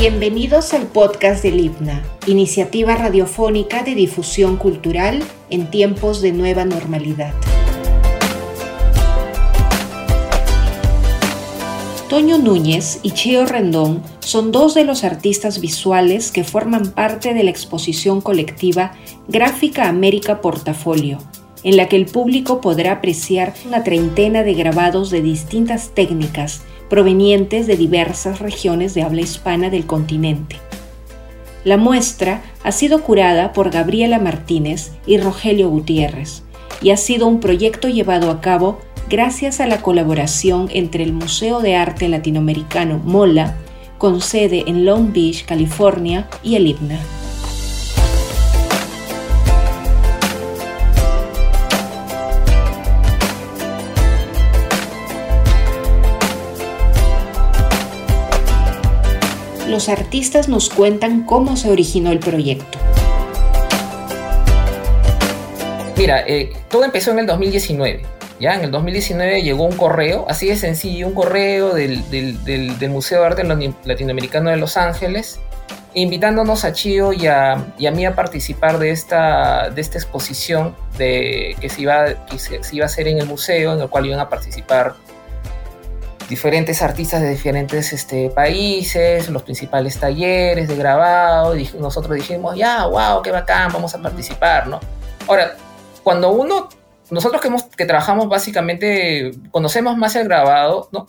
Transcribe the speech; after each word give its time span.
Bienvenidos 0.00 0.74
al 0.74 0.86
podcast 0.86 1.42
del 1.42 1.58
IPNA, 1.58 2.04
iniciativa 2.28 2.94
radiofónica 2.94 3.82
de 3.82 3.96
difusión 3.96 4.56
cultural 4.56 5.24
en 5.50 5.72
tiempos 5.72 6.22
de 6.22 6.30
nueva 6.30 6.64
normalidad. 6.64 7.34
Toño 12.08 12.38
Núñez 12.38 13.00
y 13.02 13.10
Cheo 13.10 13.44
Rendón 13.44 14.00
son 14.20 14.52
dos 14.52 14.74
de 14.74 14.84
los 14.84 15.02
artistas 15.02 15.60
visuales 15.60 16.30
que 16.30 16.44
forman 16.44 16.92
parte 16.92 17.34
de 17.34 17.42
la 17.42 17.50
exposición 17.50 18.20
colectiva 18.20 18.92
Gráfica 19.26 19.88
América 19.88 20.40
Portafolio, 20.40 21.18
en 21.64 21.76
la 21.76 21.88
que 21.88 21.96
el 21.96 22.06
público 22.06 22.60
podrá 22.60 22.92
apreciar 22.92 23.52
una 23.66 23.82
treintena 23.82 24.44
de 24.44 24.54
grabados 24.54 25.10
de 25.10 25.22
distintas 25.22 25.88
técnicas 25.88 26.62
provenientes 26.88 27.66
de 27.66 27.76
diversas 27.76 28.40
regiones 28.40 28.94
de 28.94 29.02
habla 29.02 29.20
hispana 29.20 29.70
del 29.70 29.86
continente. 29.86 30.56
La 31.64 31.76
muestra 31.76 32.42
ha 32.62 32.72
sido 32.72 33.02
curada 33.02 33.52
por 33.52 33.70
Gabriela 33.70 34.18
Martínez 34.18 34.92
y 35.06 35.18
Rogelio 35.18 35.68
Gutiérrez 35.68 36.42
y 36.80 36.90
ha 36.90 36.96
sido 36.96 37.26
un 37.26 37.40
proyecto 37.40 37.88
llevado 37.88 38.30
a 38.30 38.40
cabo 38.40 38.78
gracias 39.08 39.60
a 39.60 39.66
la 39.66 39.80
colaboración 39.80 40.68
entre 40.72 41.02
el 41.02 41.12
Museo 41.12 41.60
de 41.60 41.76
Arte 41.76 42.08
Latinoamericano 42.08 43.00
MOLA, 43.04 43.56
con 43.98 44.20
sede 44.20 44.64
en 44.66 44.84
Long 44.84 45.12
Beach, 45.12 45.44
California, 45.44 46.28
y 46.42 46.54
el 46.54 46.68
IPNA. 46.68 47.17
Los 59.78 59.88
artistas 59.88 60.48
nos 60.48 60.70
cuentan 60.70 61.22
cómo 61.22 61.56
se 61.56 61.70
originó 61.70 62.10
el 62.10 62.18
proyecto. 62.18 62.78
Mira, 65.96 66.24
eh, 66.26 66.50
todo 66.68 66.82
empezó 66.82 67.12
en 67.12 67.20
el 67.20 67.26
2019. 67.26 68.02
Ya 68.40 68.56
en 68.56 68.64
el 68.64 68.72
2019 68.72 69.40
llegó 69.40 69.62
un 69.62 69.76
correo, 69.76 70.26
así 70.28 70.48
de 70.48 70.56
sencillo, 70.56 71.06
un 71.06 71.14
correo 71.14 71.74
del, 71.74 72.02
Museo 72.90 73.20
de 73.20 73.26
Arte 73.26 73.44
Latinoamericano 73.84 74.50
de 74.50 74.56
Los 74.56 74.76
Ángeles, 74.76 75.38
invitándonos 75.94 76.64
a 76.64 76.72
Chio 76.72 77.12
y 77.12 77.28
a, 77.28 77.64
mí 77.78 78.04
a 78.04 78.16
participar 78.16 78.80
de 78.80 78.90
esta, 78.90 79.70
de 79.70 79.80
esta 79.80 79.96
exposición 79.96 80.74
de, 80.96 81.54
que, 81.60 81.68
se 81.68 81.82
iba, 81.82 82.26
que 82.26 82.40
se 82.40 82.58
iba 82.72 82.84
a 82.84 82.86
hacer 82.86 83.06
en 83.06 83.18
el 83.18 83.26
museo, 83.26 83.74
en 83.74 83.80
el 83.80 83.88
cual 83.88 84.06
iban 84.06 84.18
a 84.18 84.28
participar 84.28 84.96
diferentes 86.28 86.82
artistas 86.82 87.22
de 87.22 87.30
diferentes 87.30 87.92
este, 87.92 88.30
países, 88.30 89.28
los 89.30 89.42
principales 89.42 89.98
talleres 89.98 90.68
de 90.68 90.76
grabado, 90.76 91.56
y 91.56 91.68
nosotros 91.78 92.14
dijimos, 92.16 92.56
ya, 92.56 92.86
wow, 92.86 93.22
qué 93.22 93.30
bacán, 93.30 93.72
vamos 93.72 93.94
a 93.94 94.02
participar, 94.02 94.66
¿no? 94.66 94.78
Ahora, 95.26 95.56
cuando 96.02 96.30
uno, 96.30 96.68
nosotros 97.10 97.40
que, 97.40 97.48
hemos, 97.48 97.64
que 97.64 97.86
trabajamos 97.86 98.28
básicamente, 98.28 99.32
conocemos 99.50 99.96
más 99.96 100.16
el 100.16 100.24
grabado, 100.24 100.88
¿no? 100.92 101.06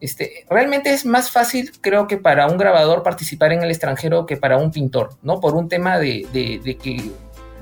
Este, 0.00 0.44
realmente 0.50 0.90
es 0.90 1.06
más 1.06 1.30
fácil, 1.30 1.72
creo 1.80 2.06
que 2.06 2.18
para 2.18 2.46
un 2.46 2.58
grabador 2.58 3.02
participar 3.02 3.52
en 3.52 3.62
el 3.62 3.70
extranjero 3.70 4.26
que 4.26 4.36
para 4.36 4.58
un 4.58 4.70
pintor, 4.70 5.10
¿no? 5.22 5.40
Por 5.40 5.54
un 5.54 5.68
tema 5.68 5.98
de, 5.98 6.26
de, 6.32 6.76
que, 6.76 7.10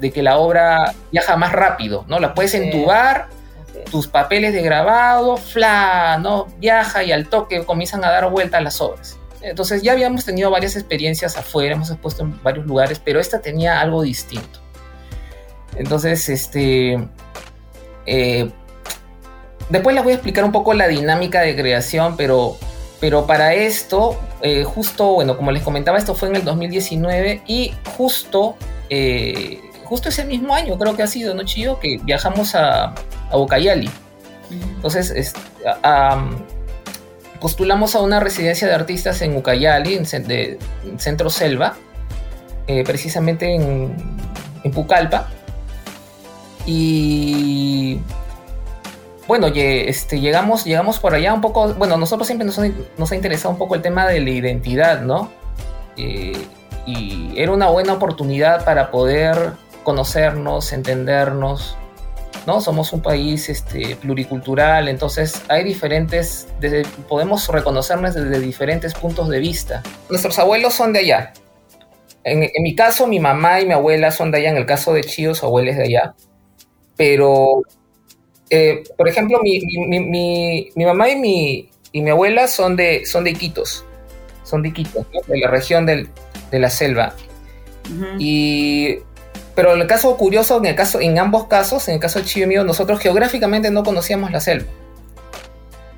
de 0.00 0.10
que 0.10 0.22
la 0.22 0.38
obra 0.38 0.94
viaja 1.12 1.36
más 1.36 1.52
rápido, 1.52 2.04
¿no? 2.08 2.18
La 2.18 2.34
puedes 2.34 2.54
entubar 2.54 3.28
tus 3.84 4.08
papeles 4.08 4.52
de 4.52 4.62
grabado, 4.62 5.36
fla, 5.36 6.18
¿no? 6.20 6.46
Viaja 6.58 7.02
y 7.02 7.12
al 7.12 7.28
toque 7.28 7.64
comienzan 7.64 8.04
a 8.04 8.10
dar 8.10 8.30
vuelta 8.30 8.60
las 8.60 8.80
obras. 8.80 9.18
Entonces 9.44 9.82
ya 9.82 9.92
habíamos 9.92 10.24
tenido 10.24 10.50
varias 10.50 10.74
experiencias 10.74 11.36
afuera, 11.36 11.74
hemos 11.74 11.90
expuesto 11.90 12.22
en 12.22 12.42
varios 12.42 12.66
lugares, 12.66 13.00
pero 13.04 13.20
esta 13.20 13.40
tenía 13.40 13.80
algo 13.80 14.02
distinto. 14.02 14.60
Entonces, 15.76 16.28
este... 16.28 17.08
Eh, 18.06 18.50
después 19.68 19.94
les 19.94 20.04
voy 20.04 20.12
a 20.12 20.16
explicar 20.16 20.44
un 20.44 20.52
poco 20.52 20.72
la 20.72 20.88
dinámica 20.88 21.42
de 21.42 21.54
creación, 21.54 22.16
pero, 22.16 22.56
pero 23.00 23.26
para 23.26 23.54
esto, 23.54 24.18
eh, 24.40 24.64
justo, 24.64 25.12
bueno, 25.12 25.36
como 25.36 25.52
les 25.52 25.62
comentaba, 25.62 25.98
esto 25.98 26.14
fue 26.14 26.28
en 26.28 26.36
el 26.36 26.44
2019 26.44 27.42
y 27.46 27.74
justo... 27.96 28.56
Eh, 28.88 29.60
justo 29.84 30.08
ese 30.08 30.24
mismo 30.24 30.54
año 30.54 30.78
creo 30.78 30.96
que 30.96 31.02
ha 31.02 31.06
sido, 31.06 31.34
¿no, 31.34 31.44
Chillo? 31.44 31.78
Que 31.78 31.98
viajamos 32.02 32.54
a, 32.54 32.94
a 33.30 33.38
Ucayali. 33.38 33.90
Entonces, 34.50 35.34
postulamos 37.40 37.94
a 37.94 38.00
una 38.00 38.20
residencia 38.20 38.66
de 38.68 38.74
artistas 38.74 39.20
en 39.22 39.36
Ucayali, 39.36 39.94
en, 39.94 40.06
Centro 40.98 41.30
Selva, 41.30 41.74
eh, 42.66 42.84
precisamente 42.84 43.54
en, 43.54 44.14
Pucallpa. 44.72 45.28
Y 46.64 48.00
bueno, 49.28 49.48
este, 49.54 50.20
llegamos, 50.20 50.64
llegamos 50.64 50.98
por 50.98 51.14
allá 51.14 51.34
un 51.34 51.42
poco, 51.42 51.74
bueno, 51.74 51.98
nosotros 51.98 52.26
siempre 52.26 52.46
nos, 52.46 52.58
ha 52.58 53.14
interesado 53.14 53.50
un 53.50 53.58
poco 53.58 53.74
el 53.74 53.82
tema 53.82 54.06
de 54.06 54.20
la 54.20 54.30
identidad, 54.30 55.02
¿no? 55.02 55.30
Eh, 55.98 56.46
y 56.86 57.34
era 57.36 57.52
una 57.52 57.68
buena 57.68 57.92
oportunidad 57.92 58.64
para 58.64 58.90
poder 58.90 59.52
conocernos, 59.82 60.72
entendernos, 60.72 61.76
¿no? 62.46 62.60
Somos 62.60 62.92
un 62.92 63.02
país 63.02 63.48
este, 63.48 63.96
pluricultural, 63.96 64.88
entonces 64.88 65.42
hay 65.48 65.64
diferentes, 65.64 66.48
podemos 67.08 67.48
reconocernos 67.48 68.14
desde 68.14 68.40
diferentes 68.40 68.94
puntos 68.94 69.28
de 69.28 69.38
vista. 69.38 69.82
Nuestros 70.10 70.38
abuelos 70.38 70.74
son 70.74 70.92
de 70.92 71.00
allá. 71.00 71.32
En, 72.24 72.50
mi 72.62 72.74
caso, 72.74 73.06
mi 73.06 73.20
mamá 73.20 73.60
y 73.60 73.66
mi 73.66 73.72
abuela 73.72 74.10
son 74.10 74.30
de 74.30 74.38
allá, 74.38 74.50
en 74.50 74.56
el 74.56 74.66
caso 74.66 74.94
de 74.94 75.02
Chío, 75.04 75.34
su 75.34 75.44
abuela 75.44 75.70
es 75.70 75.76
de 75.76 75.84
allá. 75.84 76.14
Pero, 76.96 77.62
eh, 78.48 78.82
por 78.96 79.08
ejemplo, 79.08 79.40
mi, 79.42 80.72
mamá 80.76 81.10
y 81.10 81.16
mi, 81.16 81.70
y 81.92 82.00
mi 82.00 82.10
abuela 82.10 82.48
son 82.48 82.76
de, 82.76 83.04
son 83.04 83.24
de 83.24 83.30
Iquitos, 83.30 83.84
son 84.42 84.62
de 84.62 84.68
Iquitos, 84.70 85.06
de 85.26 85.38
la 85.38 85.50
región 85.50 85.84
de 85.84 86.08
la 86.52 86.70
selva. 86.70 87.14
Y 88.18 88.98
pero 89.54 89.74
el 89.74 89.86
caso 89.86 90.16
curioso, 90.16 90.58
en, 90.58 90.66
el 90.66 90.74
caso, 90.74 91.00
en 91.00 91.18
ambos 91.18 91.46
casos, 91.46 91.88
en 91.88 91.94
el 91.94 92.00
caso 92.00 92.18
de 92.18 92.24
Chivo 92.24 92.46
mío, 92.48 92.64
nosotros 92.64 92.98
geográficamente 93.00 93.70
no 93.70 93.82
conocíamos 93.82 94.30
la 94.30 94.40
selva. 94.40 94.66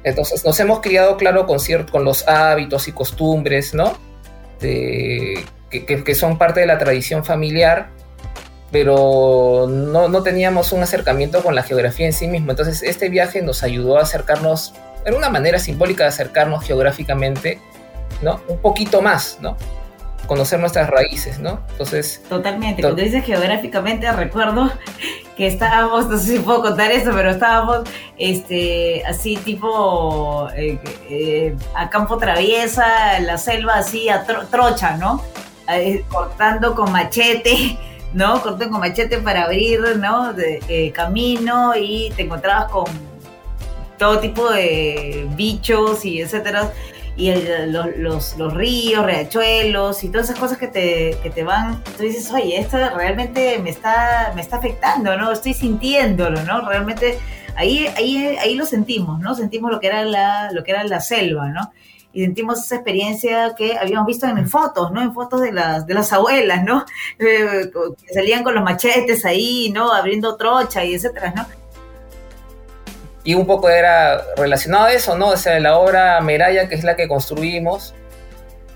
Entonces 0.05 0.45
nos 0.45 0.59
hemos 0.61 0.81
criado, 0.81 1.17
claro, 1.17 1.47
con, 1.47 1.59
con 1.91 2.05
los 2.05 2.29
hábitos 2.29 2.87
y 2.87 2.93
costumbres, 2.93 3.75
¿no? 3.75 3.97
que, 4.61 5.45
que, 5.71 6.15
son 6.15 6.39
parte 6.39 6.61
de 6.61 6.67
la 6.67 6.79
tradición 6.79 7.25
familiar, 7.25 7.89
pero 8.71 9.67
no, 9.69 10.09
no, 10.09 10.23
teníamos 10.23 10.73
un 10.73 10.83
acercamiento 10.83 11.43
con 11.43 11.55
la 11.55 11.63
geografía 11.63 12.07
en 12.07 12.13
sí 12.13 12.27
mismo. 12.27 12.51
Entonces 12.51 12.83
este 12.83 13.09
viaje 13.09 13.43
nos 13.43 13.63
ayudó 13.63 13.99
a 13.99 14.03
acercarnos, 14.03 14.75
era 15.05 15.17
una 15.17 15.31
manera 15.31 15.59
simbólica 15.59 16.05
de 16.05 16.09
acercarnos 16.09 16.65
geográficamente, 16.65 17.61
¿no? 18.23 18.41
Un 18.49 18.59
poquito 18.59 19.03
más, 19.03 19.39
¿no? 19.41 19.57
Conocer 20.27 20.61
nuestras 20.61 20.89
raíces, 20.91 21.39
¿no? 21.39 21.61
Entonces... 21.71 22.23
Totalmente, 22.29 22.83
cuando 22.83 23.03
dices 23.03 23.25
geográficamente 23.25 24.11
recuerdo 24.13 24.71
que 25.37 25.47
estábamos, 25.47 26.09
no 26.09 26.19
sé 26.19 26.37
si 26.37 26.39
puedo 26.39 26.63
contar 26.63 26.91
eso, 26.91 27.11
pero 27.15 27.31
estábamos 27.31 27.89
este, 28.17 29.05
así 29.07 29.37
tipo 29.37 30.49
eh, 30.57 30.79
eh, 31.11 31.57
a 31.75 31.91
campo 31.91 32.17
traviesa, 32.17 33.21
la 33.21 33.37
selva 33.37 33.75
así 33.75 34.09
a 34.09 34.25
trocha, 34.51 34.97
¿no? 34.97 35.23
Eh, 35.69 36.05
cortando 36.09 36.75
con 36.75 36.91
machete, 36.91 37.79
¿no? 38.15 38.41
Cortando 38.41 38.71
con 38.71 38.81
machete 38.81 39.19
para 39.19 39.45
abrir, 39.45 39.81
¿no? 39.99 40.33
De, 40.33 40.93
camino 40.95 41.75
y 41.77 42.11
te 42.17 42.23
encontrabas 42.23 42.71
con 42.71 42.87
todo 43.99 44.19
tipo 44.21 44.51
de 44.51 45.27
bichos 45.37 46.05
y 46.05 46.21
etcétera 46.21 46.73
y 47.17 47.33
los, 47.33 47.97
los, 47.97 48.37
los, 48.37 48.55
ríos, 48.55 49.05
riachuelos 49.07 50.05
y 50.05 50.11
todas 50.11 50.29
esas 50.29 50.39
cosas 50.39 50.59
que 50.59 50.69
te, 50.69 51.17
que 51.23 51.31
te 51.31 51.45
van, 51.45 51.83
tú 51.97 52.03
dices, 52.03 52.31
oye, 52.31 52.61
esto 52.61 52.77
realmente 52.95 53.59
me 53.59 53.71
está, 53.71 54.33
me 54.35 54.43
está 54.43 54.57
afectando, 54.57 55.17
¿no? 55.17 55.33
Estoy 55.33 55.55
sintiéndolo, 55.55 56.43
¿no? 56.45 56.69
Realmente 56.69 57.19
ahí, 57.57 57.87
ahí, 57.97 58.37
ahí 58.39 58.55
lo 58.55 58.67
sentimos, 58.67 59.19
¿no? 59.21 59.35
Sentimos 59.35 59.71
lo 59.71 59.81
que 59.81 59.87
era 59.87 60.05
la, 60.05 60.53
lo 60.53 60.63
que 60.63 60.73
era 60.73 60.85
la 60.85 61.01
selva, 61.01 61.49
¿no? 61.49 61.73
Y 62.13 62.23
sentimos 62.23 62.63
esa 62.63 62.77
experiencia 62.77 63.55
que 63.57 63.79
habíamos 63.79 64.07
visto 64.07 64.27
en 64.27 64.49
fotos, 64.49 64.93
¿no? 64.93 65.01
En 65.01 65.15
fotos 65.15 65.41
de 65.41 65.53
las, 65.53 65.87
de 65.87 65.95
las 65.95 66.13
abuelas, 66.13 66.65
¿no? 66.65 66.85
Eh, 67.19 67.71
que 68.07 68.15
salían 68.15 68.45
con 68.45 68.55
los 68.55 68.63
machetes 68.63 69.25
ahí, 69.25 69.71
¿no? 69.75 69.91
Abriendo 69.91 70.37
trocha 70.37 70.85
y 70.85 70.95
etcétera, 70.95 71.33
¿no? 71.35 71.47
Y 73.27 73.35
un 73.35 73.45
poco 73.45 73.69
era 73.69 74.23
relacionado 74.37 74.85
a 74.85 74.93
eso, 74.93 75.19
¿no? 75.19 75.31
O 75.31 75.37
sea, 75.37 75.59
la 75.59 75.77
obra 75.79 76.21
Meraya, 76.21 76.69
que 76.69 76.77
es 76.77 76.85
la 76.85 76.95
que 76.95 77.09
construimos, 77.09 77.93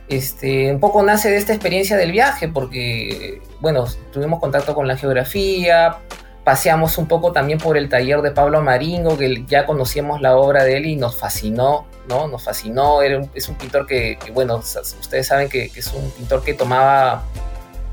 este, 0.09 0.73
un 0.73 0.81
poco 0.81 1.05
nace 1.05 1.31
de 1.31 1.37
esta 1.37 1.53
experiencia 1.53 1.97
del 1.97 2.11
viaje, 2.11 2.49
porque, 2.49 3.41
bueno, 3.61 3.85
tuvimos 4.13 4.41
contacto 4.41 4.75
con 4.75 4.89
la 4.89 4.97
geografía, 4.97 5.99
paseamos 6.43 6.99
un 6.99 7.07
poco 7.07 7.31
también 7.31 7.61
por 7.61 7.77
el 7.77 7.89
taller 7.89 8.23
de 8.23 8.33
Pablo 8.33 8.61
Maringo, 8.61 9.17
que 9.17 9.45
ya 9.47 9.67
conocíamos 9.67 10.21
la 10.21 10.37
obra 10.37 10.65
de 10.65 10.79
él 10.79 10.87
y 10.87 10.97
nos 10.97 11.17
fascinó, 11.17 11.87
¿no? 12.09 12.27
Nos 12.27 12.43
fascinó, 12.43 13.03
es 13.03 13.49
un 13.49 13.55
pintor 13.55 13.87
que, 13.87 14.19
bueno, 14.35 14.57
ustedes 14.57 15.29
saben 15.29 15.49
que, 15.49 15.71
es 15.77 15.93
un 15.93 16.11
pintor 16.11 16.43
que 16.43 16.55
tomaba 16.55 17.23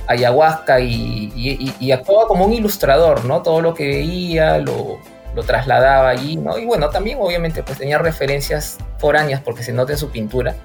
ayahuasca 0.08 0.80
y, 0.80 1.32
y, 1.80 1.92
actuaba 1.92 2.28
como 2.28 2.46
un 2.46 2.54
ilustrador, 2.54 3.26
¿no? 3.26 3.44
Todo 3.44 3.62
lo 3.62 3.76
que 3.76 3.86
veía 3.86 4.58
lo, 4.58 4.98
lo, 5.36 5.44
trasladaba 5.44 6.10
allí, 6.10 6.36
¿no? 6.36 6.58
Y 6.58 6.66
bueno, 6.66 6.90
también 6.90 7.18
obviamente 7.22 7.64
pues 7.64 7.78
tenía 7.78 7.98
referencias 7.98 8.78
foráneas 8.98 9.42
porque 9.42 9.64
se 9.64 9.74
nota 9.74 9.94
en 9.94 9.98
su 9.98 10.10
pintura, 10.10 10.56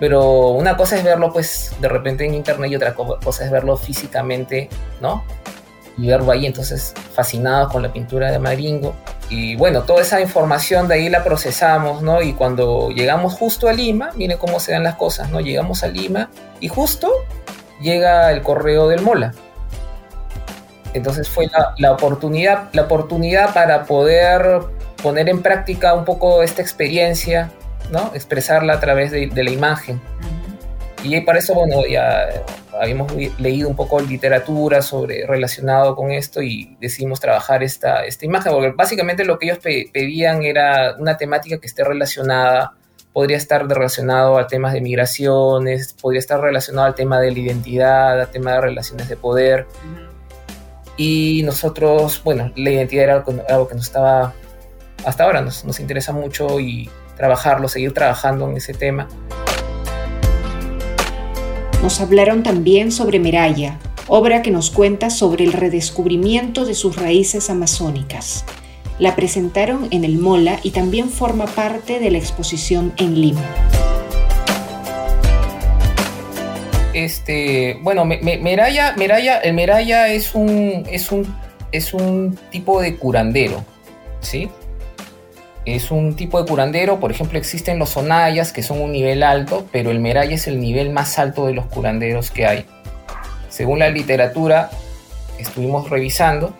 pero 0.00 0.48
una 0.50 0.76
cosa 0.76 0.96
es 0.96 1.04
verlo 1.04 1.32
pues 1.32 1.72
de 1.80 1.88
repente 1.88 2.24
en 2.24 2.34
internet 2.34 2.70
y 2.70 2.76
otra 2.76 2.94
cosa 2.94 3.44
es 3.44 3.50
verlo 3.50 3.76
físicamente, 3.76 4.68
¿no? 5.00 5.24
y 5.98 6.06
verlo 6.08 6.30
ahí, 6.30 6.46
entonces 6.46 6.94
fascinado 7.14 7.68
con 7.68 7.82
la 7.82 7.92
pintura 7.92 8.30
de 8.30 8.38
Maringo. 8.38 8.94
Y 9.28 9.56
bueno, 9.56 9.82
toda 9.82 10.02
esa 10.02 10.20
información 10.20 10.88
de 10.88 10.94
ahí 10.94 11.08
la 11.08 11.24
procesamos, 11.24 12.02
¿no? 12.02 12.22
Y 12.22 12.32
cuando 12.34 12.90
llegamos 12.90 13.34
justo 13.34 13.68
a 13.68 13.72
Lima, 13.72 14.10
miren 14.14 14.38
cómo 14.38 14.60
se 14.60 14.72
dan 14.72 14.84
las 14.84 14.96
cosas, 14.96 15.30
¿no? 15.30 15.40
Llegamos 15.40 15.82
a 15.82 15.88
Lima 15.88 16.30
y 16.60 16.68
justo 16.68 17.10
llega 17.80 18.30
el 18.30 18.42
correo 18.42 18.88
del 18.88 19.02
Mola. 19.02 19.34
Entonces 20.96 21.28
fue 21.28 21.48
la, 21.78 21.92
oportunidad, 21.92 22.68
la 22.72 22.82
oportunidad 22.82 23.52
para 23.54 23.84
poder 23.84 24.60
poner 25.02 25.28
en 25.28 25.42
práctica 25.42 25.94
un 25.94 26.04
poco 26.04 26.42
esta 26.42 26.62
experiencia, 26.62 27.50
¿no? 27.90 28.10
Expresarla 28.14 28.74
a 28.74 28.80
través 28.80 29.10
de, 29.10 29.26
de 29.28 29.44
la 29.44 29.50
imagen. 29.50 30.00
Y 31.02 31.20
para 31.20 31.38
eso, 31.38 31.54
bueno, 31.54 31.86
ya 31.86 32.28
habíamos 32.80 33.12
leído 33.38 33.68
un 33.68 33.76
poco 33.76 34.00
literatura 34.00 34.82
sobre 34.82 35.26
relacionado 35.26 35.94
con 35.94 36.10
esto 36.10 36.42
y 36.42 36.76
decidimos 36.80 37.20
trabajar 37.20 37.62
esta, 37.62 38.04
esta 38.04 38.24
imagen, 38.26 38.52
porque 38.52 38.70
básicamente 38.70 39.24
lo 39.24 39.38
que 39.38 39.46
ellos 39.46 39.58
pedían 39.58 40.42
era 40.42 40.94
una 40.98 41.16
temática 41.16 41.58
que 41.58 41.66
esté 41.66 41.84
relacionada, 41.84 42.72
podría 43.12 43.36
estar 43.36 43.66
relacionado 43.66 44.38
a 44.38 44.46
temas 44.46 44.72
de 44.72 44.80
migraciones, 44.80 45.94
podría 45.94 46.18
estar 46.18 46.40
relacionado 46.40 46.86
al 46.86 46.94
tema 46.94 47.20
de 47.20 47.30
la 47.30 47.38
identidad, 47.38 48.20
al 48.20 48.30
tema 48.30 48.52
de 48.52 48.60
relaciones 48.60 49.08
de 49.08 49.16
poder. 49.16 49.66
Y 50.96 51.42
nosotros, 51.44 52.22
bueno, 52.24 52.52
la 52.56 52.70
identidad 52.70 53.04
era 53.04 53.24
algo 53.48 53.68
que 53.68 53.74
nos 53.74 53.84
estaba, 53.84 54.34
hasta 55.04 55.24
ahora 55.24 55.42
nos, 55.42 55.64
nos 55.64 55.78
interesa 55.80 56.12
mucho 56.12 56.58
y 56.60 56.88
trabajarlo, 57.16 57.68
seguir 57.68 57.92
trabajando 57.92 58.48
en 58.48 58.56
ese 58.56 58.72
tema. 58.74 59.08
Nos 61.82 62.00
hablaron 62.00 62.42
también 62.42 62.90
sobre 62.90 63.18
Meraya, 63.18 63.78
obra 64.08 64.42
que 64.42 64.50
nos 64.50 64.70
cuenta 64.70 65.10
sobre 65.10 65.44
el 65.44 65.52
redescubrimiento 65.52 66.64
de 66.64 66.74
sus 66.74 66.96
raíces 66.96 67.50
amazónicas. 67.50 68.44
La 68.98 69.14
presentaron 69.14 69.88
en 69.90 70.04
el 70.04 70.16
Mola 70.16 70.58
y 70.62 70.70
también 70.70 71.10
forma 71.10 71.44
parte 71.46 71.98
de 71.98 72.10
la 72.10 72.18
exposición 72.18 72.94
en 72.96 73.20
Lima. 73.20 73.44
Este, 76.96 77.78
bueno, 77.82 78.06
Meraya, 78.06 78.94
Meraya, 78.96 79.38
el 79.40 79.52
Meraya 79.52 80.08
es 80.08 80.34
un, 80.34 80.86
es 80.90 81.12
un, 81.12 81.26
es 81.70 81.92
un 81.92 82.38
tipo 82.50 82.80
de 82.80 82.96
curandero, 82.96 83.62
¿sí? 84.20 84.48
es 85.66 85.90
un 85.90 86.14
tipo 86.14 86.40
de 86.40 86.48
curandero, 86.48 87.00
por 87.00 87.10
ejemplo 87.10 87.38
existen 87.38 87.78
los 87.78 87.90
sonayas 87.90 88.52
que 88.52 88.62
son 88.62 88.80
un 88.80 88.92
nivel 88.92 89.22
alto, 89.24 89.66
pero 89.72 89.90
el 89.90 89.98
meraya 89.98 90.36
es 90.36 90.46
el 90.46 90.60
nivel 90.60 90.90
más 90.90 91.18
alto 91.18 91.46
de 91.46 91.52
los 91.52 91.66
curanderos 91.66 92.30
que 92.30 92.46
hay. 92.46 92.64
Según 93.50 93.80
la 93.80 93.90
literatura 93.90 94.70
estuvimos 95.38 95.90
revisando, 95.90 96.54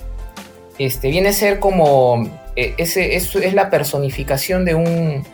este, 0.79 1.09
viene 1.09 1.29
a 1.31 1.33
ser 1.33 1.61
como, 1.61 2.29
eh, 2.56 2.75
ese, 2.79 3.15
es, 3.15 3.35
es, 3.37 3.55
la 3.55 3.71
personificación 3.71 4.65
de 4.65 4.75
un, 4.75 5.25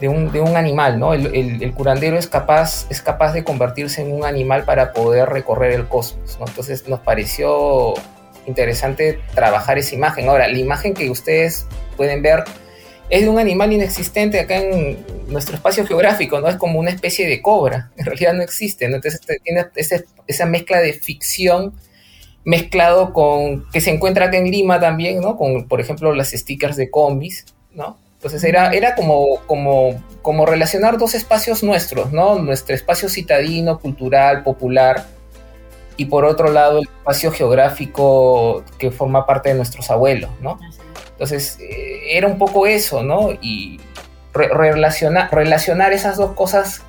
de 0.00 0.08
un, 0.08 0.30
de 0.30 0.40
un 0.40 0.56
animal, 0.56 0.98
¿no? 0.98 1.14
El, 1.14 1.62
el, 1.62 1.72
curandero 1.72 2.18
es 2.18 2.26
capaz, 2.26 2.86
es 2.90 3.00
capaz 3.00 3.32
de 3.32 3.44
convertirse 3.44 4.02
en 4.02 4.12
un 4.12 4.24
animal 4.24 4.64
para 4.64 4.92
poder 4.92 5.28
recorrer 5.28 5.72
el 5.72 5.88
cosmos, 5.88 6.38
¿no? 6.38 6.46
Entonces 6.46 6.86
nos 6.86 7.00
pareció 7.00 7.94
interesante 8.46 9.20
trabajar 9.34 9.78
esa 9.78 9.94
imagen. 9.94 10.28
Ahora, 10.28 10.48
la 10.48 10.58
imagen 10.58 10.94
que 10.94 11.10
ustedes 11.10 11.66
pueden 11.96 12.22
ver 12.22 12.44
es 13.08 13.22
de 13.22 13.28
un 13.28 13.38
animal 13.38 13.72
inexistente 13.72 14.40
acá 14.40 14.56
en 14.56 14.98
nuestro 15.28 15.56
espacio 15.56 15.86
geográfico, 15.86 16.40
¿no? 16.40 16.48
Es 16.48 16.56
como 16.56 16.78
una 16.78 16.90
especie 16.90 17.26
de 17.26 17.40
cobra, 17.40 17.90
en 17.96 18.04
realidad 18.04 18.34
no 18.34 18.42
existe, 18.42 18.88
¿no? 18.88 18.96
Entonces 18.96 19.20
este, 19.20 19.38
tiene 19.42 19.66
esa, 20.26 20.46
mezcla 20.46 20.80
de 20.80 20.92
ficción 20.92 21.74
mezclado 22.44 23.12
con, 23.12 23.68
que 23.70 23.80
se 23.80 23.90
encuentra 23.90 24.26
acá 24.26 24.36
en 24.36 24.50
Lima 24.50 24.78
también, 24.78 25.20
¿no? 25.20 25.36
Con, 25.36 25.66
por 25.66 25.80
ejemplo, 25.80 26.14
las 26.14 26.30
stickers 26.30 26.76
de 26.76 26.90
combis, 26.90 27.44
¿no? 27.72 27.98
Entonces 28.26 28.42
era, 28.42 28.72
era 28.72 28.96
como, 28.96 29.40
como, 29.46 30.02
como 30.20 30.46
relacionar 30.46 30.98
dos 30.98 31.14
espacios 31.14 31.62
nuestros, 31.62 32.12
¿no? 32.12 32.40
Nuestro 32.40 32.74
espacio 32.74 33.08
citadino, 33.08 33.78
cultural, 33.78 34.42
popular, 34.42 35.06
y 35.96 36.06
por 36.06 36.24
otro 36.24 36.50
lado 36.50 36.78
el 36.78 36.88
espacio 36.88 37.30
geográfico 37.30 38.64
que 38.78 38.90
forma 38.90 39.26
parte 39.26 39.50
de 39.50 39.54
nuestros 39.54 39.92
abuelos, 39.92 40.30
¿no? 40.40 40.58
Entonces, 41.12 41.58
eh, 41.60 42.16
era 42.16 42.26
un 42.26 42.36
poco 42.36 42.66
eso, 42.66 43.04
¿no? 43.04 43.30
Y 43.40 43.78
relacionar, 44.34 45.32
relacionar 45.32 45.92
esas 45.92 46.16
dos 46.16 46.32
cosas 46.32 46.82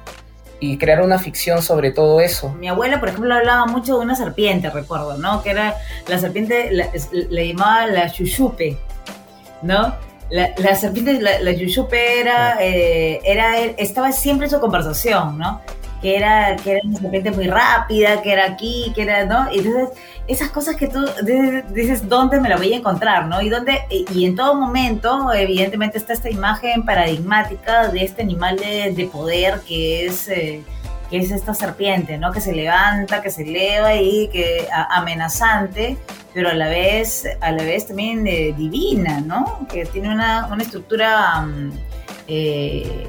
y 0.59 0.79
crear 0.79 1.03
una 1.03 1.19
ficción 1.19 1.61
sobre 1.61 1.91
todo 1.91 2.19
eso. 2.19 2.49
Mi 2.53 2.67
abuela, 2.67 2.99
por 2.99 3.09
ejemplo, 3.09 3.31
hablaba 3.31 3.67
mucho 3.67 3.99
de 3.99 4.05
una 4.05 4.15
serpiente, 4.15 4.71
recuerdo, 4.71 5.17
¿no? 5.19 5.43
Que 5.43 5.51
era 5.51 5.75
la 6.07 6.17
serpiente, 6.17 6.71
le 7.11 7.47
llamaba 7.47 7.85
la 7.85 8.11
chuchupe, 8.11 8.75
¿no? 9.61 10.06
La, 10.29 10.75
serpiente, 10.75 11.21
la, 11.21 11.39
la 11.39 11.51
era, 11.51 12.57
eh, 12.59 13.21
era, 13.23 13.57
estaba 13.59 14.11
siempre 14.11 14.47
en 14.47 14.51
su 14.51 14.59
conversación, 14.59 15.37
¿no? 15.37 15.61
que 16.01 16.15
era, 16.15 16.55
que 16.57 16.73
era 16.73 16.81
una 16.83 16.99
serpiente 16.99 17.31
muy 17.31 17.47
rápida, 17.47 18.21
que 18.21 18.31
era 18.31 18.45
aquí, 18.45 18.91
que 18.93 19.01
era, 19.03 19.25
¿no? 19.25 19.51
Y 19.51 19.59
entonces, 19.59 19.89
esas 20.27 20.49
cosas 20.49 20.75
que 20.75 20.87
tú 20.87 21.03
dices, 21.73 22.07
¿dónde 22.07 22.39
me 22.39 22.49
la 22.49 22.57
voy 22.57 22.73
a 22.73 22.77
encontrar, 22.77 23.27
no? 23.27 23.41
Y, 23.41 23.49
dónde, 23.49 23.81
y 23.89 24.25
en 24.25 24.35
todo 24.35 24.55
momento, 24.55 25.33
evidentemente, 25.33 25.97
está 25.97 26.13
esta 26.13 26.29
imagen 26.29 26.85
paradigmática 26.85 27.87
de 27.87 28.03
este 28.03 28.21
animal 28.21 28.57
de, 28.57 29.09
poder 29.11 29.61
que 29.67 30.05
es... 30.05 30.27
Eh, 30.27 30.63
que 31.09 31.19
es 31.19 31.31
esta 31.31 31.53
serpiente, 31.53 32.17
¿no? 32.17 32.33
Que 32.33 32.41
se 32.41 32.51
levanta, 32.51 33.21
que 33.21 33.31
se 33.31 33.43
eleva 33.43 33.95
y 33.95 34.27
que 34.27 34.67
amenazante, 34.89 35.97
pero 36.37 36.49
a 36.49 36.53
la 36.53 36.69
vez, 36.69 37.27
a 37.41 37.51
la 37.51 37.63
vez 37.63 37.87
también 37.87 38.27
eh, 38.27 38.53
divina, 38.55 39.21
¿no? 39.21 39.65
Que 39.67 39.85
tiene 39.85 40.13
una, 40.13 40.45
una 40.51 40.61
estructura 40.61 41.41
mm, 41.41 41.71
eh, 42.27 43.07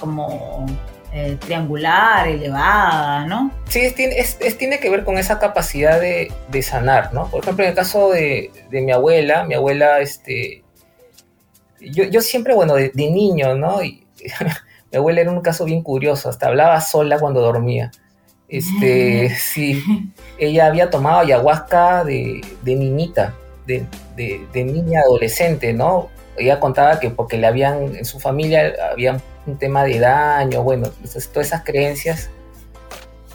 como 0.00 0.64
eh, 1.12 1.36
triangular, 1.38 2.26
elevada, 2.26 3.26
¿no? 3.26 3.52
Sí, 3.68 3.80
es, 3.82 4.56
tiene 4.56 4.80
que 4.80 4.88
ver 4.88 5.04
con 5.04 5.18
esa 5.18 5.38
capacidad 5.38 6.00
de, 6.00 6.32
sanar, 6.62 7.12
¿no? 7.12 7.30
Por 7.30 7.42
ejemplo, 7.42 7.64
en 7.64 7.68
el 7.68 7.76
caso 7.76 8.08
de, 8.12 8.50
mi 8.70 8.90
abuela, 8.90 9.44
mi 9.44 9.52
abuela, 9.52 10.00
este, 10.00 10.64
yo, 11.80 12.22
siempre, 12.22 12.54
bueno, 12.54 12.76
de, 12.76 12.92
niño, 12.94 13.56
¿no? 13.56 13.82
Y, 13.82 14.06
mi 14.90 14.96
abuela 14.96 15.20
era 15.20 15.30
un 15.30 15.42
caso 15.42 15.66
bien 15.66 15.82
curioso, 15.82 16.30
hasta 16.30 16.46
hablaba 16.46 16.80
sola 16.80 17.18
cuando 17.18 17.42
dormía. 17.42 17.90
Este, 18.50 19.30
sí, 19.38 19.80
ella 20.38 20.66
había 20.66 20.90
tomado 20.90 21.20
ayahuasca 21.20 22.04
de, 22.04 22.42
niñita, 22.64 23.34
de, 23.64 23.86
de, 24.16 24.64
niña 24.64 25.02
adolescente, 25.02 25.72
¿no? 25.72 26.08
Ella 26.36 26.58
contaba 26.58 26.98
que 26.98 27.10
porque 27.10 27.38
le 27.38 27.46
habían, 27.46 27.94
en 27.94 28.04
su 28.04 28.18
familia 28.18 28.74
habían 28.90 29.22
un 29.46 29.56
tema 29.56 29.84
de 29.84 30.00
daño, 30.00 30.64
bueno, 30.64 30.88
todas 30.88 31.46
esas 31.46 31.62
creencias. 31.62 32.28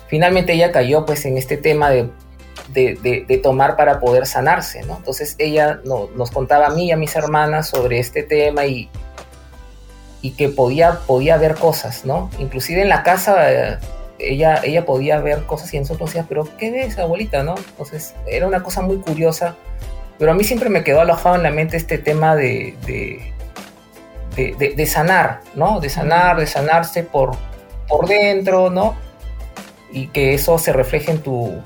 Finalmente 0.08 0.52
ella 0.52 0.74
cayó 0.74 1.06
pues 1.06 1.26
en 1.26 1.38
este 1.38 1.56
tema 1.56 1.90
de, 1.90 2.10
de, 2.74 3.40
tomar 3.42 3.78
para 3.78 4.02
poder 4.02 4.26
sanarse, 4.26 4.84
¿no? 4.84 4.98
Entonces 4.98 5.36
ella 5.38 5.80
nos 5.86 6.30
contaba 6.32 6.68
a 6.68 6.70
mí 6.72 6.88
y 6.88 6.92
a 6.92 6.98
mis 6.98 7.16
hermanas 7.16 7.70
sobre 7.70 8.00
este 8.00 8.22
tema 8.22 8.66
y, 8.66 8.90
y 10.22 10.32
que 10.32 10.50
podía, 10.50 11.00
podía 11.08 11.38
ver 11.38 11.56
cosas, 11.56 12.04
¿no? 12.04 12.30
Inclusive 12.38 12.82
en 12.82 12.90
la 12.90 13.04
casa 13.04 13.80
ella, 14.20 14.62
ella 14.64 14.86
podía 14.86 15.20
ver 15.20 15.44
cosas 15.44 15.74
y 15.74 15.80
nosotros 15.80 16.10
decíamos, 16.10 16.30
pero 16.30 16.58
¿qué 16.58 16.72
ves, 16.72 16.98
abuelita, 16.98 17.44
no? 17.44 17.56
Entonces 17.58 18.14
era 18.28 18.48
una 18.48 18.64
cosa 18.64 18.82
muy 18.82 18.98
curiosa, 18.98 19.56
pero 20.18 20.32
a 20.32 20.34
mí 20.34 20.44
siempre 20.44 20.70
me 20.70 20.84
quedó 20.84 21.02
alojado 21.02 21.36
en 21.36 21.44
la 21.44 21.52
mente 21.52 21.78
este 21.78 21.98
tema 21.98 22.36
de 22.36 22.76
de, 24.36 24.86
sanar, 24.86 25.42
¿no? 25.56 25.80
De 25.80 25.90
sanar, 25.90 26.38
de 26.38 26.48
sanarse 26.48 27.04
por, 27.04 27.32
por 27.88 28.08
dentro, 28.08 28.70
¿no? 28.70 28.96
Y 29.92 30.08
que 30.08 30.34
eso 30.34 30.58
se 30.58 30.74
refleje 30.74 31.12
en 31.12 31.20
tu, 31.20 31.62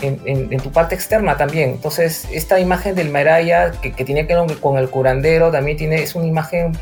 en, 0.00 0.58
tu 0.58 0.72
parte 0.72 0.94
externa 0.94 1.36
también. 1.36 1.70
Entonces, 1.70 2.26
esta 2.32 2.58
imagen 2.58 2.94
del 2.94 3.10
Maraya 3.10 3.72
que, 3.72 3.90
tiene 3.90 4.26
que 4.26 4.34
ver 4.34 4.58
con 4.58 4.78
el 4.78 4.88
curandero 4.88 5.50
también 5.50 5.76
tiene, 5.76 6.02
es 6.02 6.14
una 6.14 6.26
imagen 6.26 6.72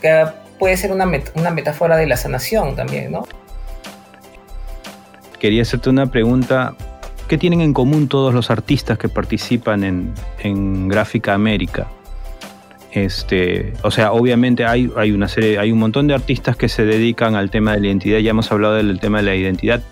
que 0.00 0.26
puede 0.58 0.76
ser 0.76 0.92
una, 0.92 1.06
una 1.34 1.50
metáfora 1.50 1.96
de 1.96 2.06
la 2.06 2.16
sanación 2.16 2.74
también, 2.74 3.12
¿no? 3.12 3.26
Quería 5.38 5.62
hacerte 5.62 5.90
una 5.90 6.06
pregunta 6.06 6.76
¿qué 7.28 7.38
tienen 7.38 7.60
en 7.60 7.72
común 7.72 8.08
todos 8.08 8.32
los 8.32 8.50
artistas 8.50 8.98
que 8.98 9.08
participan 9.08 9.84
en, 9.84 10.88
Gráfica 10.88 11.34
América? 11.34 11.88
Este, 12.92 13.74
o 13.82 13.90
sea, 13.90 14.12
obviamente 14.12 14.64
hay, 14.64 14.90
hay 14.96 15.12
una 15.12 15.28
serie, 15.28 15.58
hay 15.58 15.70
un 15.70 15.78
montón 15.78 16.06
de 16.06 16.14
artistas 16.14 16.56
que 16.56 16.68
se 16.68 16.84
dedican 16.84 17.34
al 17.34 17.50
tema 17.50 17.74
de 17.74 17.80
la 17.80 17.86
identidad, 17.88 18.18
ya 18.18 18.30
hemos 18.30 18.50
hablado 18.50 18.74
del 18.74 19.00
tema 19.00 19.18
de 19.18 19.24
la 19.24 19.34
identidad, 19.34 19.82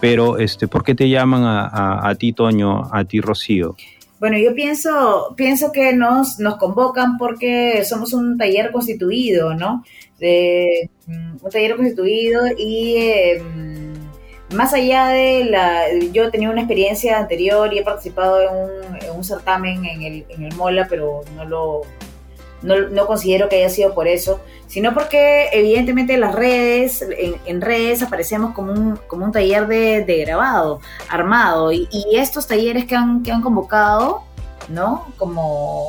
pero 0.00 0.38
este, 0.38 0.68
¿por 0.68 0.84
qué 0.84 0.94
te 0.94 1.08
llaman 1.08 1.42
a, 1.42 2.08
a, 2.08 2.14
ti, 2.14 2.32
Toño, 2.32 2.82
a 2.92 3.04
ti, 3.04 3.20
Rocío? 3.20 3.74
Bueno, 4.20 4.38
yo 4.38 4.54
pienso, 4.54 5.34
pienso 5.36 5.72
que 5.72 5.94
nos, 5.94 6.38
nos 6.38 6.56
convocan 6.56 7.18
porque 7.18 7.84
somos 7.84 8.12
un 8.12 8.38
taller 8.38 8.70
constituido, 8.70 9.54
¿no? 9.54 9.82
un 11.06 11.50
taller 11.50 11.76
constituido 11.76 12.42
y 12.56 12.96
em, 12.96 13.83
más 14.54 14.72
allá 14.72 15.08
de 15.08 15.44
la... 15.44 15.84
Yo 16.12 16.24
he 16.24 16.30
tenido 16.30 16.52
una 16.52 16.62
experiencia 16.62 17.18
anterior 17.18 17.72
y 17.72 17.78
he 17.78 17.82
participado 17.82 18.40
en 18.40 18.48
un, 18.48 19.02
en 19.02 19.10
un 19.10 19.24
certamen 19.24 19.84
en 19.84 20.02
el, 20.02 20.26
en 20.28 20.44
el 20.44 20.54
MOLA, 20.54 20.86
pero 20.88 21.22
no 21.34 21.44
lo, 21.44 21.82
no, 22.64 23.06
considero 23.06 23.48
que 23.48 23.56
haya 23.56 23.68
sido 23.68 23.94
por 23.94 24.08
eso, 24.08 24.40
sino 24.66 24.94
porque 24.94 25.48
evidentemente 25.52 26.16
las 26.16 26.34
redes, 26.34 27.04
en, 27.46 27.60
redes 27.60 28.02
aparecemos 28.02 28.54
como 28.54 28.72
un, 28.72 28.98
como 29.06 29.24
un 29.24 29.32
taller 29.32 29.66
de, 29.66 30.24
grabado, 30.24 30.80
armado, 31.08 31.72
y, 31.72 31.88
estos 32.14 32.46
talleres 32.46 32.86
que 32.86 32.96
han, 32.96 33.22
que 33.22 33.32
han 33.32 33.42
convocado, 33.42 34.24
¿no? 34.68 35.06
Como 35.18 35.86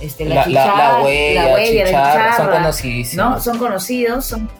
este, 0.00 0.24
la, 0.24 0.46
la, 0.46 1.00
huella, 1.04 2.36
son 2.36 2.48
conocidos. 2.48 3.14
¿no? 3.14 3.40
Son 3.40 3.58
conocidos, 3.58 4.24
son 4.26 4.50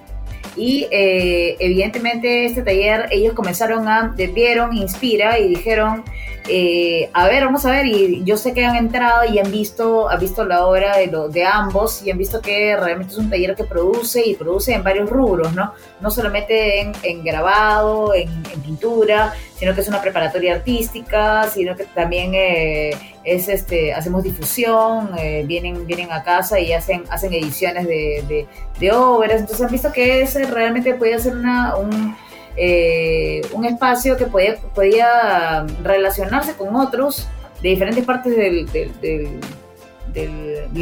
y 0.58 0.86
eh, 0.90 1.56
evidentemente 1.60 2.44
este 2.44 2.62
taller 2.62 3.06
ellos 3.10 3.34
comenzaron 3.34 3.88
a, 3.88 4.14
vieron, 4.34 4.76
inspira 4.76 5.38
y 5.38 5.48
dijeron, 5.48 6.04
eh, 6.48 7.10
a 7.12 7.26
ver, 7.26 7.44
vamos 7.44 7.64
a 7.66 7.70
ver, 7.70 7.86
y 7.86 8.24
yo 8.24 8.36
sé 8.36 8.54
que 8.54 8.64
han 8.64 8.76
entrado 8.76 9.30
y 9.30 9.38
han 9.38 9.50
visto, 9.50 10.08
han 10.08 10.18
visto 10.18 10.44
la 10.44 10.66
obra 10.66 10.96
de, 10.96 11.10
de 11.30 11.44
ambos 11.44 12.02
y 12.02 12.10
han 12.10 12.18
visto 12.18 12.40
que 12.40 12.76
realmente 12.76 13.12
es 13.12 13.18
un 13.18 13.28
taller 13.28 13.54
que 13.54 13.64
produce 13.64 14.26
y 14.26 14.34
produce 14.34 14.72
en 14.72 14.82
varios 14.82 15.10
rubros, 15.10 15.52
¿no? 15.54 15.72
No 16.00 16.10
solamente 16.10 16.80
en, 16.80 17.24
grabado, 17.24 18.14
en, 18.14 18.42
pintura, 18.64 19.34
sino 19.58 19.74
que 19.74 19.82
es 19.82 19.88
una 19.88 20.00
preparatoria 20.00 20.54
artística, 20.54 21.44
sino 21.44 21.76
que 21.76 21.84
también 21.84 22.32
eh, 22.34 22.90
es 23.24 23.48
este, 23.48 23.92
hacemos 23.92 24.22
difusión, 24.22 25.10
eh, 25.18 25.44
vienen, 25.46 25.86
vienen 25.86 26.10
a 26.12 26.22
casa 26.22 26.58
y 26.58 26.72
hacen, 26.72 27.04
hacen 27.10 27.32
ediciones 27.34 27.86
de, 27.86 28.46
de, 28.78 28.92
obras, 28.92 29.40
entonces 29.40 29.64
han 29.64 29.72
visto 29.72 29.92
que 29.92 30.22
ese 30.22 30.44
realmente 30.46 30.94
puede 30.94 31.18
ser 31.18 31.36
una, 31.36 31.76
un 31.76 32.16
eh, 32.56 33.42
un 33.52 33.64
espacio 33.64 34.16
que 34.16 34.26
podía, 34.26 35.66
relacionarse 35.82 36.54
con 36.54 36.74
otros 36.76 37.28
de 37.62 37.70
diferentes 37.70 38.04
partes 38.04 38.36
del, 38.36 38.66